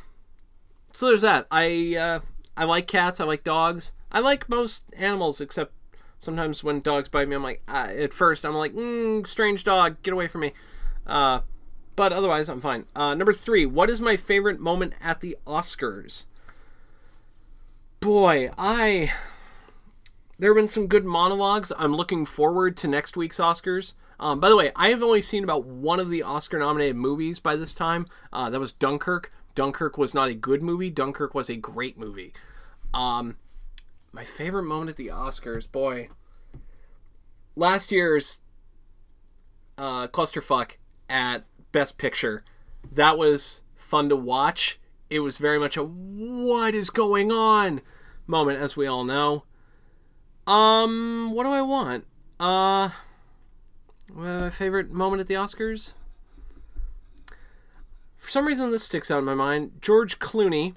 so 0.94 1.08
there's 1.08 1.24
that. 1.24 1.48
I 1.52 1.96
uh, 1.98 2.20
I 2.56 2.64
like 2.64 2.88
cats. 2.88 3.20
I 3.20 3.26
like 3.26 3.44
dogs. 3.44 3.92
I 4.12 4.20
like 4.20 4.48
most 4.48 4.86
animals, 4.96 5.42
except 5.42 5.74
sometimes 6.26 6.64
when 6.64 6.82
dogs 6.82 7.08
bite 7.08 7.30
me, 7.30 7.36
I'm 7.36 7.44
like, 7.44 7.62
uh, 7.68 7.88
at 7.96 8.14
first 8.14 8.44
I'm 8.44 8.56
like, 8.56 8.74
mm, 8.74 9.26
strange 9.26 9.64
dog, 9.64 10.02
get 10.04 10.14
away 10.14 10.28
from 10.28 10.42
me. 10.42 10.52
Uh, 11.08 11.42
but 11.96 12.12
otherwise, 12.12 12.50
I'm 12.50 12.60
fine. 12.60 12.86
Uh, 12.96 13.14
number 13.14 13.32
three, 13.32 13.66
what 13.66 13.90
is 13.90 14.02
my 14.02 14.18
favorite 14.18 14.60
moment 14.60 14.94
at 15.02 15.22
the 15.22 15.38
Oscars? 15.48 16.26
Boy, 18.02 18.52
I. 18.58 19.14
There 20.38 20.54
have 20.54 20.62
been 20.62 20.68
some 20.68 20.88
good 20.88 21.06
monologues. 21.06 21.72
I'm 21.78 21.96
looking 21.96 22.26
forward 22.26 22.76
to 22.78 22.90
next 22.90 23.16
week's 23.16 23.38
Oscars. 23.38 23.94
Um, 24.20 24.42
by 24.42 24.50
the 24.50 24.58
way, 24.58 24.72
I 24.76 24.90
have 24.90 25.02
only 25.02 25.22
seen 25.22 25.46
about 25.46 25.64
one 25.64 26.02
of 26.02 26.10
the 26.10 26.24
Oscar 26.24 26.60
nominated 26.60 26.98
movies 26.98 27.40
by 27.40 27.56
this 27.56 27.74
time. 27.74 28.08
Uh, 28.34 28.50
that 28.50 28.60
was 28.60 28.74
Dunkirk. 28.74 29.32
Dunkirk 29.56 29.98
was 29.98 30.14
not 30.14 30.30
a 30.30 30.36
good 30.36 30.62
movie, 30.62 30.90
Dunkirk 30.90 31.34
was 31.34 31.50
a 31.50 31.56
great 31.56 31.98
movie. 31.98 32.34
Um, 32.94 33.38
my 34.16 34.24
favorite 34.24 34.64
moment 34.64 34.90
at 34.90 34.96
the 34.96 35.08
Oscars, 35.08 35.70
boy. 35.70 36.08
Last 37.58 37.92
year's 37.92 38.40
uh, 39.78 40.08
clusterfuck 40.08 40.78
at 41.10 41.44
Best 41.74 41.98
Picture. 41.98 42.46
That 42.90 43.18
was 43.18 43.62
fun 43.76 44.08
to 44.08 44.16
watch. 44.16 44.80
It 45.10 45.20
was 45.20 45.38
very 45.38 45.60
much 45.60 45.76
a 45.76 45.84
what 45.84 46.74
is 46.74 46.90
going 46.90 47.30
on 47.30 47.82
moment, 48.26 48.60
as 48.60 48.78
we 48.78 48.88
all 48.88 49.04
know. 49.04 49.44
Um, 50.48 51.32
what 51.34 51.44
do 51.44 51.50
I 51.50 51.62
want? 51.62 52.06
Uh, 52.40 52.90
my 54.10 54.50
favorite 54.50 54.92
moment 54.92 55.20
at 55.20 55.28
the 55.28 55.34
Oscars? 55.34 55.92
For 58.18 58.32
some 58.32 58.48
reason, 58.48 58.72
this 58.72 58.84
sticks 58.84 59.12
out 59.12 59.20
in 59.20 59.26
my 59.26 59.36
mind. 59.36 59.74
George 59.82 60.20
Clooney 60.20 60.76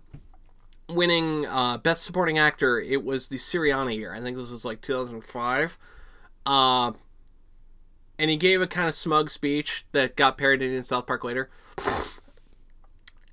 winning 0.89 1.47
uh, 1.47 1.79
Best 1.79 2.05
Supporting 2.05 2.39
Actor. 2.39 2.81
It 2.81 3.05
was 3.05 3.29
the 3.29 3.39
Syriana 3.39 3.95
year. 3.97 4.13
I 4.15 4.21
think 4.21 4.37
this 4.37 4.51
was 4.51 4.65
like 4.65 4.81
2005. 4.81 5.79
Uh, 6.47 6.93
and 8.19 8.31
he 8.31 8.37
gave 8.37 8.61
a 8.61 8.67
kind 8.67 8.89
of 8.89 8.95
smug 8.95 9.31
speech 9.31 9.85
that 9.93 10.17
got 10.17 10.39
parodied 10.39 10.73
in 10.73 10.85
South 10.85 11.07
Park 11.07 11.25
later. 11.25 11.51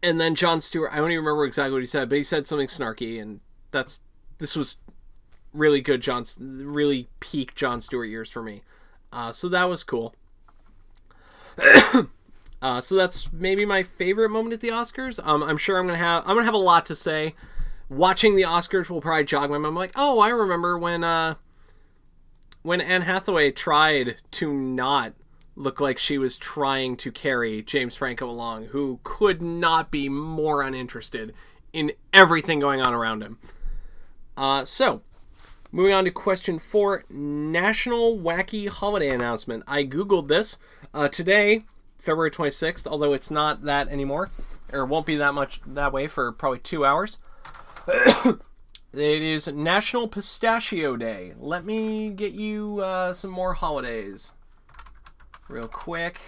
And 0.04 0.20
then 0.20 0.36
Jon 0.36 0.62
Stewart, 0.62 0.92
I 0.92 0.98
don't 0.98 1.12
even 1.12 1.24
remember 1.26 1.46
exactly 1.46 1.74
what 1.74 1.82
he 1.82 1.88
said, 1.88 2.10
but 2.10 2.18
he 2.18 2.24
said 2.24 2.46
something 2.46 2.68
snarky, 2.68 3.20
and 3.20 3.40
that's 3.72 4.02
this 4.38 4.56
was 4.56 4.78
really 5.52 5.82
good. 5.82 6.02
Jon, 6.02 6.26
really 6.40 7.08
peak 7.20 7.56
Jon 7.56 7.82
Stewart 7.82 8.08
years 8.08 8.30
for 8.30 8.44
me. 8.44 8.62
Uh, 9.12 9.32
so 9.32 9.50
that 9.50 9.64
was 9.68 9.84
cool. 9.84 10.14
uh, 12.66 12.82
so 12.82 12.96
that's 12.96 13.32
maybe 13.32 13.64
my 13.64 13.84
favorite 13.84 14.32
moment 14.32 14.52
at 14.52 14.60
the 14.60 14.70
Oscars. 14.70 15.20
Um, 15.24 15.44
I'm 15.44 15.56
sure 15.56 15.78
I'm 15.78 15.86
gonna 15.86 16.00
have 16.00 16.24
I'm 16.24 16.36
gonna 16.36 16.46
have 16.46 16.56
a 16.56 16.58
lot 16.58 16.88
to 16.88 16.96
say. 16.96 17.36
Watching 17.90 18.36
the 18.36 18.42
Oscars 18.42 18.90
will 18.90 19.02
probably 19.02 19.26
jog 19.26 19.52
my 19.52 19.60
mind. 19.60 19.68
I'm 19.68 19.76
like, 19.76 19.92
oh, 19.96 20.18
I 20.18 20.30
remember 20.30 20.76
when 20.76 21.04
uh, 21.04 21.36
when 22.64 22.82
Anne 22.82 23.04
Hathaway 23.04 23.52
tried 23.52 24.18
to 24.32 24.52
not 24.52 25.14
look 25.56 25.80
like 25.80 26.00
she 26.00 26.18
was 26.18 26.40
trying 26.40 26.98
to 26.98 27.12
carry 27.12 27.62
James 27.62 27.96
Franco 27.96 28.28
along, 28.28 28.70
who 28.70 29.00
could 29.04 29.44
not 29.44 29.92
be 29.92 30.10
more 30.10 30.64
uninterested 30.64 31.36
in 31.72 31.92
everything 32.12 32.60
going 32.60 32.82
on 32.82 32.96
around 32.96 33.22
him. 33.22 33.38
Uh, 34.36 34.66
so 34.66 35.04
Moving 35.76 35.94
on 35.94 36.06
to 36.06 36.12
question 36.12 36.58
four 36.58 37.04
National 37.10 38.18
Wacky 38.18 38.70
Holiday 38.70 39.10
Announcement. 39.10 39.62
I 39.68 39.84
Googled 39.84 40.30
this 40.30 40.58
uh, 40.94 41.10
today, 41.10 41.64
February 42.06 42.30
26th, 42.30 42.86
although 42.86 43.14
it's 43.14 43.32
not 43.32 43.64
that 43.64 43.90
anymore, 43.90 44.30
or 44.72 44.86
won't 44.86 45.08
be 45.08 45.16
that 45.16 45.34
much 45.34 45.60
that 45.66 45.92
way 45.92 46.06
for 46.06 46.32
probably 46.32 46.60
two 46.60 46.86
hours. 46.86 47.18
it 47.88 48.40
is 48.94 49.48
National 49.48 50.08
Pistachio 50.08 50.96
Day. 50.96 51.34
Let 51.40 51.66
me 51.66 52.12
get 52.12 52.34
you 52.34 52.80
uh, 52.82 53.14
some 53.14 53.32
more 53.32 53.56
holidays 53.56 54.34
real 55.50 55.68
quick. 55.68 56.20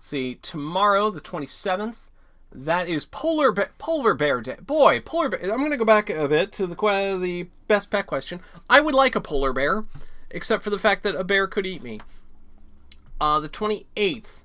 See, 0.00 0.36
tomorrow, 0.36 1.10
the 1.10 1.20
27th, 1.20 1.96
that 2.64 2.88
is 2.88 3.04
polar 3.04 3.52
bear, 3.52 3.70
polar 3.78 4.14
bear 4.14 4.40
day. 4.40 4.56
Boy, 4.60 5.00
polar 5.00 5.28
bear. 5.28 5.40
I'm 5.42 5.58
going 5.58 5.70
to 5.70 5.76
go 5.76 5.84
back 5.84 6.10
a 6.10 6.28
bit 6.28 6.52
to 6.52 6.66
the 6.66 6.74
the 7.20 7.48
best 7.68 7.90
pet 7.90 8.06
question. 8.06 8.40
I 8.68 8.80
would 8.80 8.94
like 8.94 9.14
a 9.14 9.20
polar 9.20 9.52
bear, 9.52 9.84
except 10.30 10.64
for 10.64 10.70
the 10.70 10.78
fact 10.78 11.02
that 11.04 11.14
a 11.14 11.24
bear 11.24 11.46
could 11.46 11.66
eat 11.66 11.82
me. 11.82 12.00
Uh, 13.20 13.40
the 13.40 13.48
28th, 13.48 14.42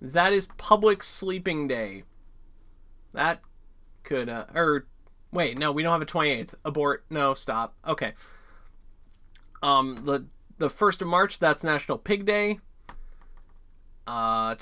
that 0.00 0.32
is 0.32 0.48
public 0.56 1.02
sleeping 1.02 1.68
day. 1.68 2.04
That 3.12 3.40
could, 4.02 4.28
uh, 4.28 4.46
or 4.54 4.86
wait, 5.32 5.58
no, 5.58 5.70
we 5.70 5.82
don't 5.82 5.92
have 5.92 6.02
a 6.02 6.06
28th. 6.06 6.54
Abort. 6.64 7.04
No, 7.10 7.34
stop. 7.34 7.74
Okay. 7.86 8.14
Um, 9.62 10.02
the 10.04 10.26
the 10.58 10.70
first 10.70 11.00
of 11.00 11.08
March, 11.08 11.38
that's 11.38 11.62
National 11.62 11.98
Pig 11.98 12.24
Day. 12.24 12.58
Uh, 14.06 14.56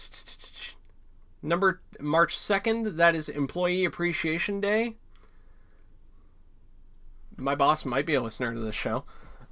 number 1.42 1.80
March 1.98 2.36
second, 2.36 2.98
that 2.98 3.14
is 3.14 3.28
Employee 3.28 3.84
Appreciation 3.84 4.60
Day. 4.60 4.96
My 7.36 7.54
boss 7.54 7.84
might 7.84 8.06
be 8.06 8.14
a 8.14 8.20
listener 8.20 8.52
to 8.52 8.60
this 8.60 8.74
show. 8.74 9.04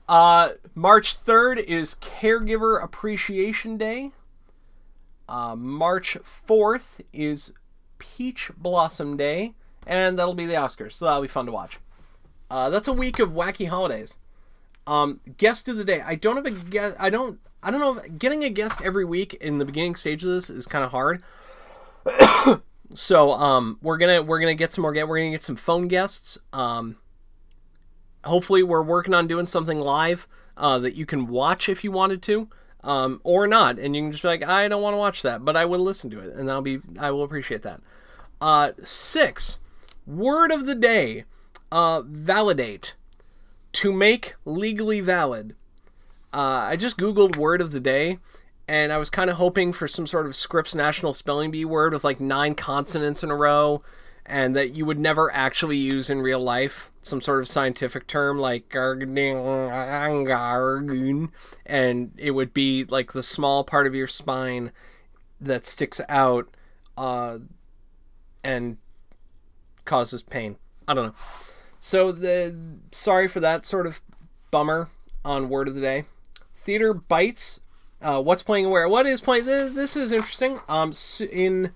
Uh, 0.09 0.51
March 0.75 1.15
third 1.15 1.59
is 1.59 1.97
Caregiver 1.97 2.83
Appreciation 2.83 3.77
Day. 3.77 4.13
Uh, 5.29 5.55
March 5.55 6.17
fourth 6.23 7.03
is 7.13 7.53
Peach 7.99 8.51
Blossom 8.57 9.17
Day, 9.17 9.55
and 9.87 10.19
that'll 10.19 10.35
be 10.35 10.47
the 10.47 10.55
Oscars, 10.55 10.93
so 10.93 11.05
that'll 11.05 11.23
be 11.23 11.29
fun 11.29 11.47
to 11.47 11.53
watch. 11.53 11.79
Uh, 12.51 12.71
that's 12.71 12.89
a 12.89 12.93
week 12.93 13.19
of 13.19 13.31
wacky 13.31 13.69
holidays. 13.69 14.19
Um, 14.87 15.21
guest 15.37 15.69
of 15.69 15.77
the 15.77 15.85
day. 15.85 16.01
I 16.01 16.15
don't 16.15 16.37
have 16.37 16.47
a 16.47 16.51
guest. 16.51 16.97
I 16.99 17.11
don't. 17.11 17.41
I 17.63 17.71
don't 17.71 17.81
know. 17.81 18.03
Getting 18.17 18.45
a 18.45 18.51
guest 18.51 18.81
every 18.83 19.05
week 19.05 19.35
in 19.35 19.59
the 19.59 19.65
beginning 19.65 19.97
stage 19.97 20.25
of 20.25 20.31
this 20.31 20.49
is 20.49 20.67
kind 20.67 20.85
of 20.85 20.93
hard. 20.93 21.23
so 22.95 23.33
um, 23.33 23.79
we're 23.83 23.99
gonna 23.99 24.23
we're 24.23 24.41
gonna 24.41 24.55
get 24.55 24.73
some 24.73 24.83
more. 24.83 24.93
We're 24.93 25.19
gonna 25.19 25.31
get 25.31 25.43
some 25.43 25.57
phone 25.57 25.89
guests. 25.89 26.39
Um, 26.53 26.97
hopefully, 28.25 28.63
we're 28.63 28.83
working 28.83 29.15
on 29.15 29.27
doing 29.27 29.47
something 29.47 29.81
live 29.81 30.27
uh, 30.57 30.79
that 30.79 30.95
you 30.95 31.07
can 31.07 31.27
watch 31.27 31.69
if 31.69 31.85
you 31.85 31.93
wanted 31.93 32.23
to, 32.23 32.49
um, 32.83 33.21
or 33.25 33.47
not, 33.47 33.79
and 33.79 33.95
you 33.95 34.03
can 34.03 34.13
just 34.13 34.23
be 34.23 34.29
like, 34.29 34.45
I 34.45 34.69
don't 34.69 34.83
want 34.83 34.95
to 34.95 34.99
watch 34.99 35.23
that, 35.23 35.45
but 35.45 35.57
I 35.57 35.65
will 35.65 35.81
listen 35.81 36.11
to 36.11 36.21
it, 36.21 36.35
and 36.35 36.51
I'll 36.51 36.63
be 36.63 36.81
I 36.99 37.11
will 37.11 37.23
appreciate 37.23 37.63
that. 37.63 37.81
Uh, 38.41 38.73
six 38.83 39.59
word 40.07 40.51
of 40.51 40.67
the 40.67 40.75
day. 40.75 41.25
Uh, 41.71 42.01
validate 42.01 42.95
to 43.73 43.93
make 43.93 44.35
legally 44.47 45.01
valid. 45.01 45.55
Uh, 46.33 46.67
I 46.69 46.77
just 46.77 46.97
Googled 46.97 47.37
word 47.37 47.61
of 47.61 47.73
the 47.73 47.81
day, 47.81 48.19
and 48.69 48.93
I 48.93 48.99
was 48.99 49.11
kind 49.11 49.31
of 49.31 49.37
hoping 49.37 49.73
for 49.73 49.89
some 49.89 50.07
sort 50.07 50.27
of 50.27 50.37
Scripps 50.37 50.75
National 50.75 51.15
Spelling 51.15 51.51
Bee 51.51 51.65
word 51.65 51.95
with 51.95 52.05
like 52.05 52.21
nine 52.21 52.55
consonants 52.55 53.25
in 53.25 53.31
a 53.31 53.37
row, 53.37 53.83
and 54.27 54.55
that 54.55 54.75
you 54.75 54.85
would 54.85 54.99
never 54.99 55.33
actually 55.35 55.79
use 55.79 56.11
in 56.11 56.21
real 56.21 56.41
life. 56.41 56.93
Some 57.03 57.23
sort 57.23 57.41
of 57.41 57.49
scientific 57.49 58.07
term 58.07 58.39
like 58.39 58.69
and 61.65 62.13
it 62.19 62.33
would 62.33 62.53
be 62.53 62.85
like 62.85 63.13
the 63.13 63.23
small 63.23 63.65
part 63.65 63.87
of 63.87 63.95
your 63.95 64.07
spine 64.07 64.71
that 65.41 65.65
sticks 65.65 66.01
out 66.09 66.49
uh, 66.99 67.39
and 68.45 68.77
causes 69.87 70.23
pain. 70.23 70.57
I 70.87 70.95
don't 70.95 71.07
know. 71.07 71.15
So 71.81 72.13
the 72.13 72.55
sorry 72.91 73.29
for 73.29 73.41
that 73.41 73.65
sort 73.65 73.87
of 73.87 74.03
bummer 74.51 74.91
on 75.25 75.49
word 75.49 75.69
of 75.69 75.75
the 75.75 75.81
day. 75.81 76.05
Theater 76.55 76.93
bites. 76.93 77.61
Uh, 78.01 78.23
what's 78.23 78.43
playing 78.43 78.71
where? 78.71 78.89
What 78.89 79.07
is 79.07 79.21
playing? 79.21 79.47
This, 79.47 79.73
this 79.73 79.97
is 79.97 80.13
interesting. 80.13 80.61
Um, 80.69 80.93
in 81.31 81.73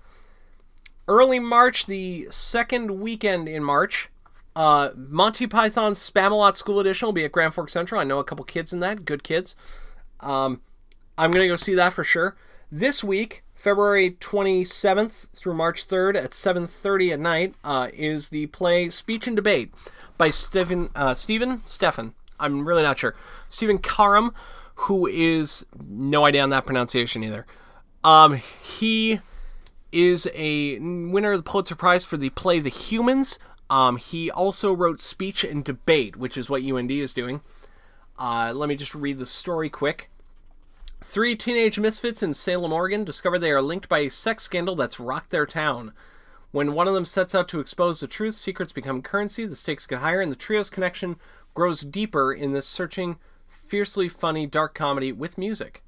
early 1.07 1.39
March, 1.39 1.85
the 1.85 2.27
second 2.29 2.99
weekend 2.99 3.49
in 3.49 3.63
March, 3.63 4.09
uh, 4.55 4.89
Monty 4.95 5.47
Python's 5.47 5.99
Spamalot 5.99 6.55
School 6.55 6.79
Edition 6.79 7.07
will 7.07 7.13
be 7.13 7.25
at 7.25 7.31
Grand 7.31 7.53
Forks 7.53 7.73
Central. 7.73 7.99
I 7.99 8.03
know 8.03 8.19
a 8.19 8.23
couple 8.23 8.45
kids 8.45 8.71
in 8.71 8.79
that, 8.79 9.05
good 9.05 9.23
kids. 9.23 9.55
Um, 10.19 10.61
I'm 11.17 11.31
gonna 11.31 11.47
go 11.47 11.55
see 11.55 11.75
that 11.75 11.93
for 11.93 12.03
sure. 12.03 12.37
This 12.71 13.03
week, 13.03 13.43
February 13.53 14.11
27th 14.11 15.27
through 15.35 15.53
March 15.53 15.87
3rd 15.87 16.15
at 16.15 16.31
7:30 16.31 17.13
at 17.13 17.19
night 17.19 17.55
uh, 17.63 17.89
is 17.93 18.29
the 18.29 18.47
play 18.47 18.89
Speech 18.89 19.27
and 19.27 19.35
Debate 19.35 19.73
by 20.17 20.29
Stephen 20.29 20.89
uh, 20.95 21.13
Stephen. 21.13 21.61
I'm 22.39 22.67
really 22.67 22.83
not 22.83 22.99
sure. 22.99 23.15
Stephen 23.49 23.77
Karam, 23.77 24.33
who 24.83 25.07
is 25.07 25.65
no 25.87 26.25
idea 26.25 26.43
on 26.43 26.49
that 26.49 26.65
pronunciation 26.65 27.23
either. 27.23 27.45
Um, 28.03 28.41
he 28.61 29.19
is 29.91 30.27
a 30.33 30.77
winner 30.79 31.31
of 31.31 31.39
the 31.39 31.49
Pulitzer 31.49 31.75
Prize 31.75 32.03
for 32.03 32.17
the 32.17 32.31
play 32.31 32.59
The 32.59 32.69
Humans. 32.69 33.39
Um, 33.69 33.97
he 33.97 34.29
also 34.29 34.73
wrote 34.73 34.99
Speech 34.99 35.43
and 35.43 35.63
Debate, 35.63 36.17
which 36.17 36.37
is 36.37 36.49
what 36.49 36.63
UND 36.63 36.91
is 36.91 37.13
doing. 37.13 37.41
Uh, 38.19 38.51
let 38.53 38.67
me 38.67 38.75
just 38.75 38.93
read 38.93 39.19
the 39.19 39.25
story 39.25 39.69
quick. 39.69 40.09
Three 41.01 41.35
teenage 41.35 41.79
misfits 41.79 42.21
in 42.21 42.33
Salem, 42.33 42.73
Oregon 42.73 43.03
discover 43.03 43.39
they 43.39 43.51
are 43.51 43.61
linked 43.61 43.87
by 43.87 43.99
a 43.99 44.09
sex 44.09 44.43
scandal 44.43 44.75
that's 44.75 44.99
rocked 44.99 45.31
their 45.31 45.45
town. 45.45 45.93
When 46.51 46.73
one 46.73 46.87
of 46.87 46.93
them 46.93 47.05
sets 47.05 47.33
out 47.33 47.47
to 47.49 47.59
expose 47.59 47.99
the 47.99 48.07
truth, 48.07 48.35
secrets 48.35 48.71
become 48.71 49.01
currency, 49.01 49.45
the 49.45 49.55
stakes 49.55 49.87
get 49.87 49.99
higher, 49.99 50.21
and 50.21 50.31
the 50.31 50.35
trio's 50.35 50.69
connection 50.69 51.15
grows 51.53 51.81
deeper 51.81 52.33
in 52.33 52.53
this 52.53 52.67
searching, 52.67 53.17
fiercely 53.67 54.07
funny 54.07 54.45
dark 54.45 54.73
comedy 54.73 55.11
with 55.11 55.37
music. 55.37 55.83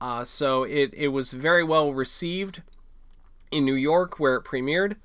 Uh, 0.00 0.24
so 0.24 0.64
it, 0.64 0.92
it 0.94 1.08
was 1.08 1.32
very 1.32 1.64
well 1.64 1.92
received 1.92 2.62
in 3.50 3.64
New 3.64 3.74
York 3.74 4.18
where 4.18 4.36
it 4.36 4.44
premiered. 4.44 4.96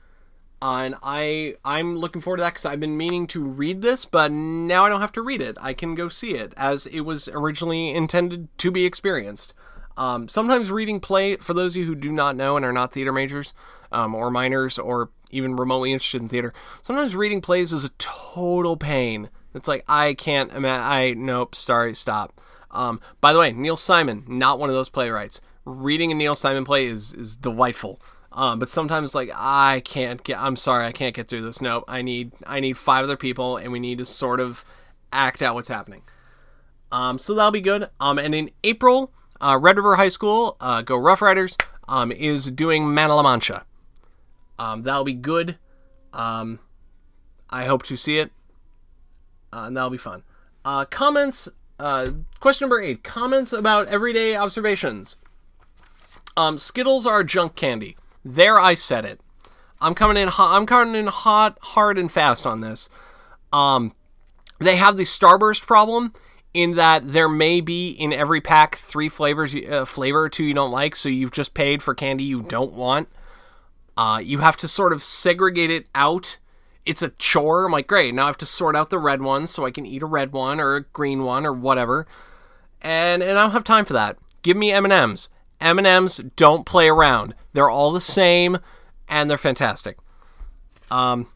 Uh, 0.62 0.82
and 0.84 0.96
I 1.02 1.56
I'm 1.66 1.98
looking 1.98 2.22
forward 2.22 2.38
to 2.38 2.44
that 2.44 2.54
because 2.54 2.66
I've 2.66 2.80
been 2.80 2.98
meaning 2.98 3.26
to 3.28 3.44
read 3.44 3.82
this, 3.82 4.06
but 4.06 4.32
now 4.32 4.86
I 4.86 4.90
don't 4.90 5.02
have 5.02 5.12
to 5.14 5.22
read 5.22 5.42
it. 5.42 5.58
I 5.60 5.74
can 5.74 5.96
go 5.96 6.08
see 6.08 6.36
it 6.36 6.54
as 6.56 6.86
it 6.86 7.02
was 7.02 7.28
originally 7.30 7.90
intended 7.90 8.56
to 8.60 8.70
be 8.70 8.86
experienced. 8.86 9.54
Um, 9.98 10.28
sometimes 10.28 10.72
reading 10.72 11.00
play, 11.00 11.36
for 11.38 11.54
those 11.54 11.76
of 11.76 11.82
you 11.82 11.86
who 11.86 11.96
do 11.96 12.12
not 12.12 12.36
know 12.36 12.56
and 12.58 12.66
are 12.66 12.72
not 12.72 12.94
theater 12.94 13.12
majors 13.12 13.54
um, 13.92 14.14
or 14.14 14.30
minors 14.30 14.78
or 14.78 15.10
even 15.32 15.56
remotely 15.56 15.92
interested 15.92 16.22
in 16.22 16.30
theater, 16.30 16.54
sometimes 16.82 17.16
reading 17.16 17.42
plays 17.42 17.74
is 17.74 17.84
a 17.84 17.90
total 17.98 18.78
pain. 18.78 19.30
It's 19.54 19.68
like 19.68 19.84
I 19.88 20.14
can't 20.14 20.52
imagine. 20.52 20.84
I 20.84 21.14
nope. 21.18 21.56
Sorry, 21.56 21.94
stop. 21.94 22.40
Um, 22.72 23.02
by 23.20 23.34
the 23.34 23.40
way, 23.40 23.52
Neil 23.52 23.78
Simon, 23.78 24.24
not 24.28 24.60
one 24.60 24.70
of 24.70 24.76
those 24.76 24.90
playwrights. 24.90 25.42
Reading 25.66 26.12
a 26.12 26.16
Neil 26.16 26.36
Simon 26.36 26.66
play 26.66 26.86
is 26.86 27.14
is 27.14 27.36
delightful. 27.36 28.02
Um, 28.34 28.60
but 28.60 28.70
sometimes 28.70 29.14
like 29.14 29.30
I 29.34 29.82
can't 29.84 30.24
get. 30.24 30.40
I'm 30.40 30.56
sorry, 30.56 30.86
I 30.86 30.92
can't 30.92 31.14
get 31.14 31.28
through 31.28 31.42
this. 31.42 31.62
Nope. 31.62 31.84
I 31.88 32.02
need 32.02 32.32
I 32.48 32.60
need 32.60 32.78
five 32.78 33.04
other 33.04 33.18
people, 33.18 33.58
and 33.58 33.72
we 33.72 33.80
need 33.80 33.98
to 33.98 34.06
sort 34.06 34.40
of 34.40 34.64
act 35.12 35.42
out 35.42 35.56
what's 35.56 35.68
happening. 35.68 36.04
Um, 36.92 37.18
so 37.18 37.34
that'll 37.34 37.52
be 37.52 37.62
good. 37.62 37.90
Um, 38.00 38.18
and 38.18 38.36
in 38.36 38.52
April, 38.64 39.12
uh, 39.40 39.58
Red 39.62 39.78
River 39.78 39.96
High 39.96 40.10
School, 40.10 40.58
uh, 40.60 40.82
go 40.82 40.98
Rough 40.98 41.22
Riders, 41.22 41.58
um, 41.88 42.12
is 42.12 42.46
doing 42.52 42.94
Man 42.94 43.10
La 43.10 43.24
Mancha. 43.24 43.66
Um, 44.60 44.84
that'll 44.84 45.04
be 45.04 45.14
good. 45.14 45.58
Um, 46.14 46.60
I 47.50 47.66
hope 47.66 47.84
to 47.84 47.98
see 47.98 48.20
it. 48.20 48.32
Uh, 49.54 49.64
and 49.66 49.76
that'll 49.76 49.90
be 49.90 49.98
fun. 49.98 50.24
Uh, 50.64 50.86
comments. 50.86 51.50
Uh, 51.80 52.12
question 52.40 52.66
number 52.66 52.82
eight. 52.82 53.04
Comments 53.04 53.52
about 53.52 53.88
everyday 53.88 54.36
observations. 54.36 55.16
Um, 56.38 56.58
Skittles 56.58 57.06
are 57.06 57.24
junk 57.24 57.56
candy. 57.56 57.98
There, 58.24 58.60
I 58.60 58.76
said 58.76 59.06
it. 59.06 59.20
I'm 59.82 59.96
coming 59.96 60.18
in 60.18 60.28
hot. 60.28 60.56
I'm 60.56 60.66
coming 60.66 60.96
in 60.96 61.08
hot, 61.08 61.58
hard, 61.62 61.98
and 61.98 62.12
fast 62.12 62.46
on 62.46 62.62
this. 62.62 62.90
Um, 63.52 63.94
they 64.60 64.76
have 64.76 64.96
the 64.96 65.04
Starburst 65.04 65.66
problem 65.66 66.14
in 66.54 66.76
that 66.76 67.14
there 67.14 67.30
may 67.30 67.62
be 67.62 67.90
in 67.90 68.14
every 68.14 68.42
pack 68.42 68.76
three 68.76 69.10
flavors, 69.10 69.56
uh, 69.56 69.86
flavor 69.86 70.24
or 70.24 70.30
two 70.30 70.44
you 70.44 70.54
don't 70.54 70.72
like, 70.72 70.96
so 70.96 71.10
you've 71.10 71.32
just 71.32 71.54
paid 71.54 71.82
for 71.82 71.96
candy 71.96 72.24
you 72.24 72.42
don't 72.44 72.74
want. 72.74 73.10
Uh, 73.98 74.22
you 74.24 74.40
have 74.40 74.58
to 74.58 74.68
sort 74.68 74.94
of 74.94 75.04
segregate 75.04 75.72
it 75.72 75.88
out. 75.96 76.38
It's 76.86 77.02
a 77.02 77.10
chore. 77.10 77.66
I'm 77.66 77.72
like, 77.72 77.88
great. 77.88 78.14
Now 78.14 78.24
I 78.24 78.28
have 78.28 78.38
to 78.38 78.46
sort 78.46 78.76
out 78.76 78.90
the 78.90 79.00
red 79.00 79.22
ones 79.22 79.52
so 79.52 79.66
I 79.66 79.72
can 79.72 79.86
eat 79.86 80.02
a 80.02 80.08
red 80.08 80.32
one 80.34 80.60
or 80.60 80.76
a 80.76 80.82
green 80.82 81.24
one 81.24 81.46
or 81.46 81.54
whatever. 81.54 82.08
And 82.82 83.22
and 83.22 83.38
I 83.38 83.44
don't 83.44 83.52
have 83.52 83.64
time 83.64 83.86
for 83.86 83.94
that. 83.94 84.18
Give 84.42 84.58
me 84.58 84.72
M 84.72 84.86
and 84.86 84.94
M's. 84.94 85.30
M&Ms 85.62 86.22
don't 86.36 86.66
play 86.66 86.90
around. 86.90 87.36
They're 87.54 87.70
all 87.70 87.92
the 87.92 88.02
same 88.02 88.58
and 89.08 89.30
they're 89.30 89.38
fantastic. 89.38 89.98
Um, 90.90 91.28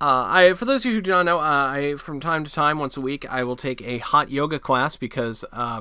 uh, 0.00 0.26
I, 0.28 0.54
for 0.54 0.66
those 0.66 0.84
of 0.84 0.90
you 0.90 0.96
who 0.96 1.00
do 1.00 1.10
not 1.12 1.24
know, 1.24 1.38
uh, 1.38 1.42
I 1.42 1.94
from 1.96 2.20
time 2.20 2.44
to 2.44 2.52
time, 2.52 2.78
once 2.78 2.96
a 2.96 3.00
week, 3.00 3.30
I 3.32 3.42
will 3.42 3.56
take 3.56 3.80
a 3.82 3.98
hot 3.98 4.30
yoga 4.30 4.58
class 4.58 4.96
because 4.96 5.44
uh, 5.52 5.80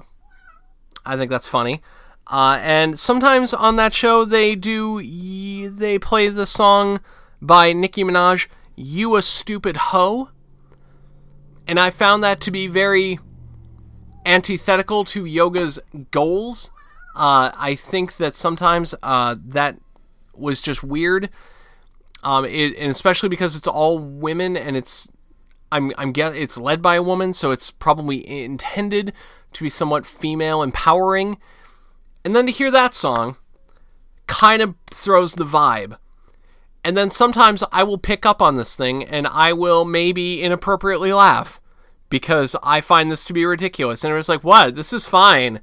I 1.06 1.18
think 1.18 1.30
that's 1.30 1.48
funny. 1.48 1.82
Uh, 2.28 2.58
and 2.62 2.98
sometimes 2.98 3.54
on 3.54 3.76
that 3.76 3.94
show, 3.94 4.24
they 4.24 4.56
do 4.56 5.02
they 5.70 6.00
play 6.00 6.30
the 6.30 6.46
song 6.46 7.02
by 7.46 7.74
Nicki 7.74 8.04
Minaj, 8.04 8.48
"You 8.76 9.16
a 9.16 9.22
Stupid 9.22 9.78
Hoe," 9.78 10.30
and 11.68 11.80
I 11.80 11.92
found 11.92 12.24
that 12.24 12.42
to 12.42 12.52
be 12.52 12.68
very 12.68 13.20
antithetical 14.26 15.04
to 15.04 15.26
yoga's 15.26 15.80
goals 16.12 16.72
Uh, 17.16 17.52
I 17.56 17.76
think 17.76 18.18
that 18.18 18.36
sometimes 18.36 18.96
uh, 19.04 19.36
that 19.46 19.78
was 20.36 20.60
just 20.60 20.84
weird. 20.84 21.30
Um, 22.24 22.46
it, 22.46 22.76
and 22.78 22.90
especially 22.90 23.30
because 23.30 23.56
it's 23.56 23.68
all 23.68 24.00
women 24.00 24.58
and 24.58 24.76
it's 24.76 25.10
I'm 25.72 25.92
I'm 25.98 26.12
guess 26.12 26.34
it's 26.36 26.58
led 26.58 26.82
by 26.82 26.96
a 26.96 27.04
woman, 27.04 27.34
so 27.34 27.52
it's 27.52 27.70
probably 27.70 28.28
intended 28.28 29.14
to 29.54 29.64
be 29.64 29.70
somewhat 29.70 30.06
female 30.06 30.64
empowering. 30.64 31.38
And 32.26 32.36
then 32.36 32.48
to 32.48 32.52
hear 32.52 32.72
that 32.72 32.94
song 32.94 33.38
kind 34.26 34.62
of 34.62 34.76
throws 34.90 35.34
the 35.34 35.46
vibe. 35.46 35.98
And 36.84 36.98
then 36.98 37.10
sometimes 37.10 37.64
I 37.72 37.84
will 37.84 37.98
pick 37.98 38.26
up 38.26 38.42
on 38.42 38.58
this 38.58 38.76
thing 38.76 39.04
and 39.04 39.26
I 39.28 39.54
will 39.54 39.86
maybe 39.86 40.44
inappropriately 40.44 41.14
laugh 41.14 41.62
because 42.10 42.56
I 42.62 42.82
find 42.82 43.10
this 43.10 43.24
to 43.26 43.34
be 43.34 43.46
ridiculous. 43.46 44.04
And 44.04 44.14
it 44.14 44.18
was 44.18 44.30
like, 44.30 44.44
what? 44.44 44.76
This 44.76 44.92
is 44.92 45.08
fine. 45.08 45.62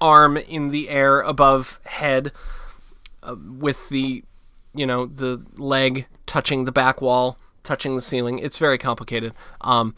Arm 0.00 0.36
in 0.36 0.70
the 0.70 0.88
air 0.88 1.20
above 1.20 1.80
head 1.84 2.32
uh, 3.22 3.36
with 3.58 3.88
the, 3.90 4.24
you 4.74 4.86
know, 4.86 5.04
the 5.04 5.44
leg 5.58 6.06
touching 6.24 6.64
the 6.64 6.72
back 6.72 7.02
wall, 7.02 7.38
touching 7.62 7.94
the 7.94 8.02
ceiling. 8.02 8.38
It's 8.38 8.58
very 8.58 8.78
complicated. 8.78 9.34
Um, 9.60 9.94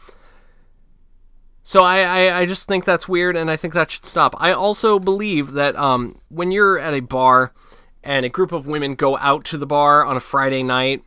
so 1.63 1.85
I, 1.85 2.01
I, 2.01 2.41
I, 2.41 2.47
just 2.47 2.67
think 2.67 2.85
that's 2.85 3.09
weird 3.09 3.37
and 3.37 3.51
I 3.51 3.57
think 3.57 3.75
that 3.75 3.91
should 3.91 4.07
stop. 4.07 4.35
I 4.39 4.53
also 4.53 4.99
believe 4.99 5.53
that 5.53 5.77
um, 5.77 6.17
when 6.29 6.51
you're 6.51 6.79
at 6.79 6.95
a 6.95 7.01
bar 7.01 7.53
and 8.09 8.25
a 8.25 8.31
group 8.31 8.53
of 8.53 8.67
women 8.67 8.95
go 8.95 9.19
out 9.19 9.45
to 9.45 9.59
the 9.59 9.67
bar 9.67 10.03
on 10.03 10.17
a 10.17 10.21
Friday 10.21 10.63
night, 10.63 11.03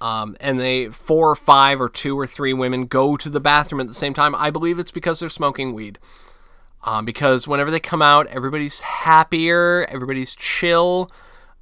um, 0.00 0.36
and 0.40 0.60
they 0.60 0.88
four 0.88 1.32
or 1.32 1.34
five 1.34 1.80
or 1.80 1.88
two 1.88 2.16
or 2.16 2.28
three 2.28 2.52
women 2.52 2.86
go 2.86 3.16
to 3.16 3.28
the 3.28 3.40
bathroom 3.40 3.80
at 3.80 3.88
the 3.88 3.94
same 3.94 4.14
time, 4.14 4.36
I 4.36 4.50
believe 4.50 4.78
it's 4.78 4.92
because 4.92 5.18
they're 5.18 5.28
smoking 5.28 5.74
weed. 5.74 5.98
Um, 6.84 7.04
because 7.04 7.48
whenever 7.48 7.72
they 7.72 7.80
come 7.80 8.00
out, 8.00 8.28
everybody's 8.28 8.78
happier, 8.78 9.84
everybody's 9.88 10.36
chill. 10.36 11.10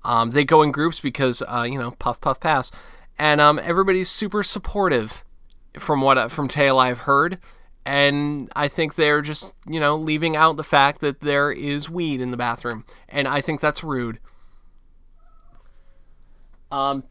Um, 0.05 0.33
they 0.33 0.45
go 0.45 0.61
in 0.61 0.73
groups 0.73 1.01
because 1.01 1.43
uh, 1.49 1.67
you 1.67 1.79
know 1.79 1.93
puff 1.93 2.21
puff 2.21 2.39
pass, 2.39 2.71
and 3.19 3.41
um, 3.41 3.59
everybody's 3.63 4.11
super 4.11 4.43
supportive. 4.43 5.25
From 5.79 6.03
what 6.03 6.31
from 6.31 6.49
tale 6.49 6.79
I've 6.79 7.01
heard, 7.01 7.39
and 7.87 8.51
I 8.55 8.69
think 8.69 8.95
they're 8.95 9.23
just 9.23 9.55
you 9.67 9.81
know 9.81 9.97
leaving 9.97 10.37
out 10.37 10.59
the 10.59 10.65
fact 10.65 11.01
that 11.01 11.21
there 11.21 11.51
is 11.51 11.89
weed 11.89 12.21
in 12.21 12.31
the 12.31 12.37
bathroom, 12.37 12.85
and 13.09 13.27
I 13.27 13.41
think 13.41 13.63
that's 13.63 13.83
rude. 13.83 14.19
Um, 16.77 17.05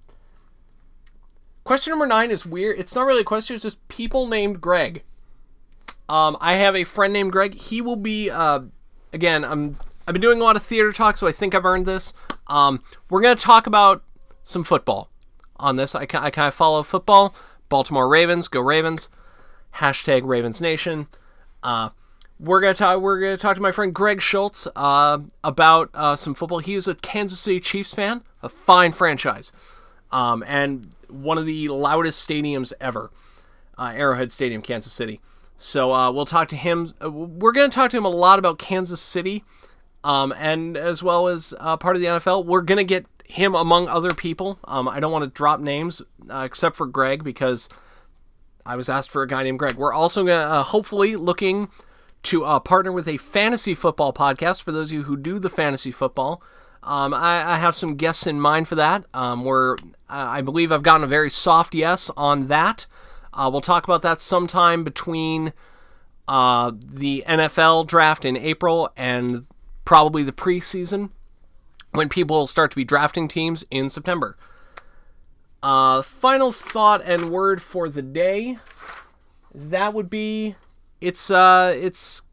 question 1.63 1.91
number 1.91 2.05
nine 2.05 2.29
is 2.29 2.45
weird. 2.45 2.79
It's 2.79 2.93
not 2.93 3.07
really 3.07 3.21
a 3.21 3.25
question. 3.25 3.55
It's 3.55 3.63
just 3.63 3.85
people 3.87 4.27
named 4.27 4.61
Greg. 4.61 5.03
Um, 6.07 6.37
I 6.39 6.53
have 6.53 6.75
a 6.75 6.83
friend 6.83 7.11
named 7.11 7.31
Greg. 7.31 7.55
He 7.55 7.81
will 7.81 7.95
be. 7.95 8.29
Uh, 8.29 8.61
again, 9.11 9.43
I'm. 9.43 9.77
I've 10.07 10.13
been 10.13 10.21
doing 10.21 10.39
a 10.39 10.43
lot 10.43 10.55
of 10.55 10.61
theater 10.61 10.93
talk, 10.93 11.17
so 11.17 11.25
I 11.25 11.31
think 11.31 11.55
I've 11.55 11.65
earned 11.65 11.87
this. 11.87 12.13
Um, 12.45 12.83
we're 13.09 13.21
gonna 13.21 13.35
talk 13.35 13.65
about 13.65 14.03
some 14.43 14.63
football 14.63 15.09
on 15.55 15.77
this. 15.77 15.95
I, 15.95 16.01
I 16.01 16.05
kind 16.05 16.47
of 16.47 16.53
follow 16.53 16.83
football. 16.83 17.33
Baltimore 17.67 18.07
Ravens, 18.07 18.47
go 18.47 18.61
Ravens. 18.61 19.09
Hashtag 19.77 20.21
Ravens 20.25 20.61
Nation. 20.61 21.07
Uh, 21.63 21.89
we're 22.39 22.61
gonna 22.61 22.73
talk. 22.73 23.01
We're 23.01 23.19
gonna 23.19 23.37
talk 23.37 23.55
to 23.55 23.61
my 23.61 23.71
friend 23.71 23.93
Greg 23.93 24.21
Schultz 24.21 24.67
uh, 24.75 25.19
about 25.43 25.89
uh, 25.93 26.15
some 26.15 26.33
football. 26.33 26.59
He 26.59 26.75
is 26.75 26.87
a 26.87 26.95
Kansas 26.95 27.39
City 27.39 27.59
Chiefs 27.59 27.93
fan, 27.93 28.23
a 28.43 28.49
fine 28.49 28.91
franchise, 28.91 29.51
um, 30.11 30.43
and 30.45 30.89
one 31.09 31.37
of 31.37 31.45
the 31.45 31.69
loudest 31.69 32.27
stadiums 32.27 32.73
ever, 32.81 33.09
uh, 33.77 33.93
Arrowhead 33.95 34.31
Stadium, 34.31 34.61
Kansas 34.61 34.91
City. 34.91 35.21
So 35.57 35.93
uh, 35.93 36.11
we'll 36.11 36.25
talk 36.25 36.49
to 36.49 36.57
him. 36.57 36.93
Uh, 37.01 37.09
we're 37.09 37.53
gonna 37.53 37.69
talk 37.69 37.91
to 37.91 37.97
him 37.97 38.05
a 38.05 38.09
lot 38.09 38.37
about 38.37 38.59
Kansas 38.59 39.01
City, 39.01 39.43
um, 40.03 40.33
and 40.37 40.75
as 40.75 41.01
well 41.01 41.27
as 41.27 41.53
part 41.59 41.95
of 41.95 42.01
the 42.01 42.07
NFL. 42.07 42.45
We're 42.45 42.61
gonna 42.61 42.83
get 42.83 43.05
him 43.23 43.55
among 43.55 43.87
other 43.87 44.13
people. 44.13 44.59
Um, 44.65 44.89
I 44.89 44.99
don't 44.99 45.11
want 45.11 45.23
to 45.23 45.29
drop 45.29 45.61
names 45.61 46.01
except 46.29 46.75
for 46.75 46.85
Greg 46.85 47.23
because 47.23 47.69
I 48.65 48.75
was 48.75 48.89
asked 48.89 49.09
for 49.09 49.21
a 49.21 49.27
guy 49.27 49.43
named 49.43 49.59
Greg. 49.59 49.75
We're 49.75 49.93
also 49.93 50.25
gonna 50.25 50.63
hopefully 50.63 51.15
looking 51.15 51.69
to 52.25 52.45
uh, 52.45 52.59
partner 52.59 52.91
with 52.91 53.07
a 53.07 53.17
fantasy 53.17 53.75
football 53.75 54.13
podcast. 54.13 54.61
For 54.61 54.71
those 54.71 54.89
of 54.89 54.93
you 54.93 55.03
who 55.03 55.17
do 55.17 55.39
the 55.39 55.49
fantasy 55.49 55.91
football, 55.91 56.41
um, 56.83 57.13
I, 57.13 57.53
I, 57.53 57.57
have 57.57 57.75
some 57.75 57.95
guests 57.95 58.27
in 58.27 58.39
mind 58.39 58.67
for 58.67 58.75
that. 58.75 59.05
Um, 59.13 59.43
where 59.43 59.77
I 60.07 60.41
believe 60.41 60.71
I've 60.71 60.83
gotten 60.83 61.03
a 61.03 61.07
very 61.07 61.29
soft 61.29 61.73
yes 61.73 62.11
on 62.15 62.47
that. 62.47 62.85
Uh, 63.33 63.49
we'll 63.51 63.61
talk 63.61 63.83
about 63.83 64.01
that 64.03 64.21
sometime 64.21 64.83
between 64.83 65.51
uh, 66.27 66.71
the 66.75 67.23
NFL 67.27 67.87
draft 67.87 68.23
in 68.25 68.37
April 68.37 68.89
and 68.95 69.45
probably 69.83 70.23
the 70.23 70.31
preseason 70.31 71.09
when 71.93 72.09
people 72.09 72.47
start 72.47 72.71
to 72.71 72.77
be 72.77 72.83
drafting 72.83 73.27
teams 73.27 73.65
in 73.71 73.89
September. 73.89 74.37
Uh, 75.63 76.01
final 76.01 76.51
thought 76.51 77.01
and 77.03 77.29
word 77.29 77.61
for 77.61 77.89
the 77.89 78.01
day. 78.01 78.57
That 79.53 79.93
would 79.93 80.09
be 80.09 80.55
it's 81.05 81.29
uh 81.29 81.71
it's 81.77 82.23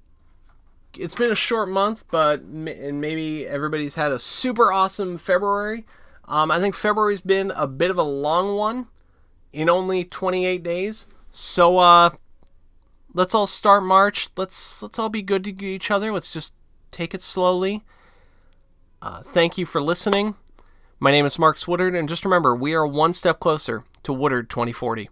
it's 0.99 1.15
been 1.15 1.31
a 1.31 1.37
short 1.37 1.69
month, 1.69 2.05
but 2.11 2.41
and 2.41 3.01
maybe 3.01 3.47
everybody's 3.47 3.97
had 3.97 4.13
a 4.13 4.19
super 4.19 4.73
awesome 4.73 5.19
February. 5.19 5.85
Um, 6.27 6.51
I 6.51 6.59
think 6.59 6.75
February's 6.75 7.21
been 7.21 7.53
a 7.55 7.67
bit 7.67 7.91
of 7.91 7.99
a 7.99 8.03
long 8.03 8.57
one 8.57 8.87
in 9.53 9.69
only 9.69 10.05
28 10.05 10.63
days. 10.63 11.07
So 11.31 11.79
uh, 11.79 12.11
let's 13.13 13.35
all 13.35 13.47
start 13.47 13.83
March. 13.83 14.31
Let's 14.39 14.83
let's 14.83 14.99
all 14.99 15.11
be 15.11 15.23
good 15.23 15.45
to 15.45 15.65
each 15.65 15.91
other. 15.91 16.11
Let's 16.11 16.33
just 16.33 16.55
take 16.91 17.13
it 17.13 17.21
slowly. 17.21 17.85
Uh, 19.03 19.23
thank 19.23 19.59
you 19.59 19.67
for 19.67 19.83
listening. 19.83 20.35
My 20.99 21.11
name 21.11 21.27
is 21.27 21.39
Mark 21.39 21.59
Woodard, 21.69 21.95
and 21.95 22.09
just 22.09 22.25
remember, 22.25 22.55
we 22.55 22.73
are 22.73 22.87
one 22.87 23.13
step 23.13 23.39
closer 23.39 23.85
to 24.05 24.13
Woodard 24.15 24.49
2040. 24.49 25.11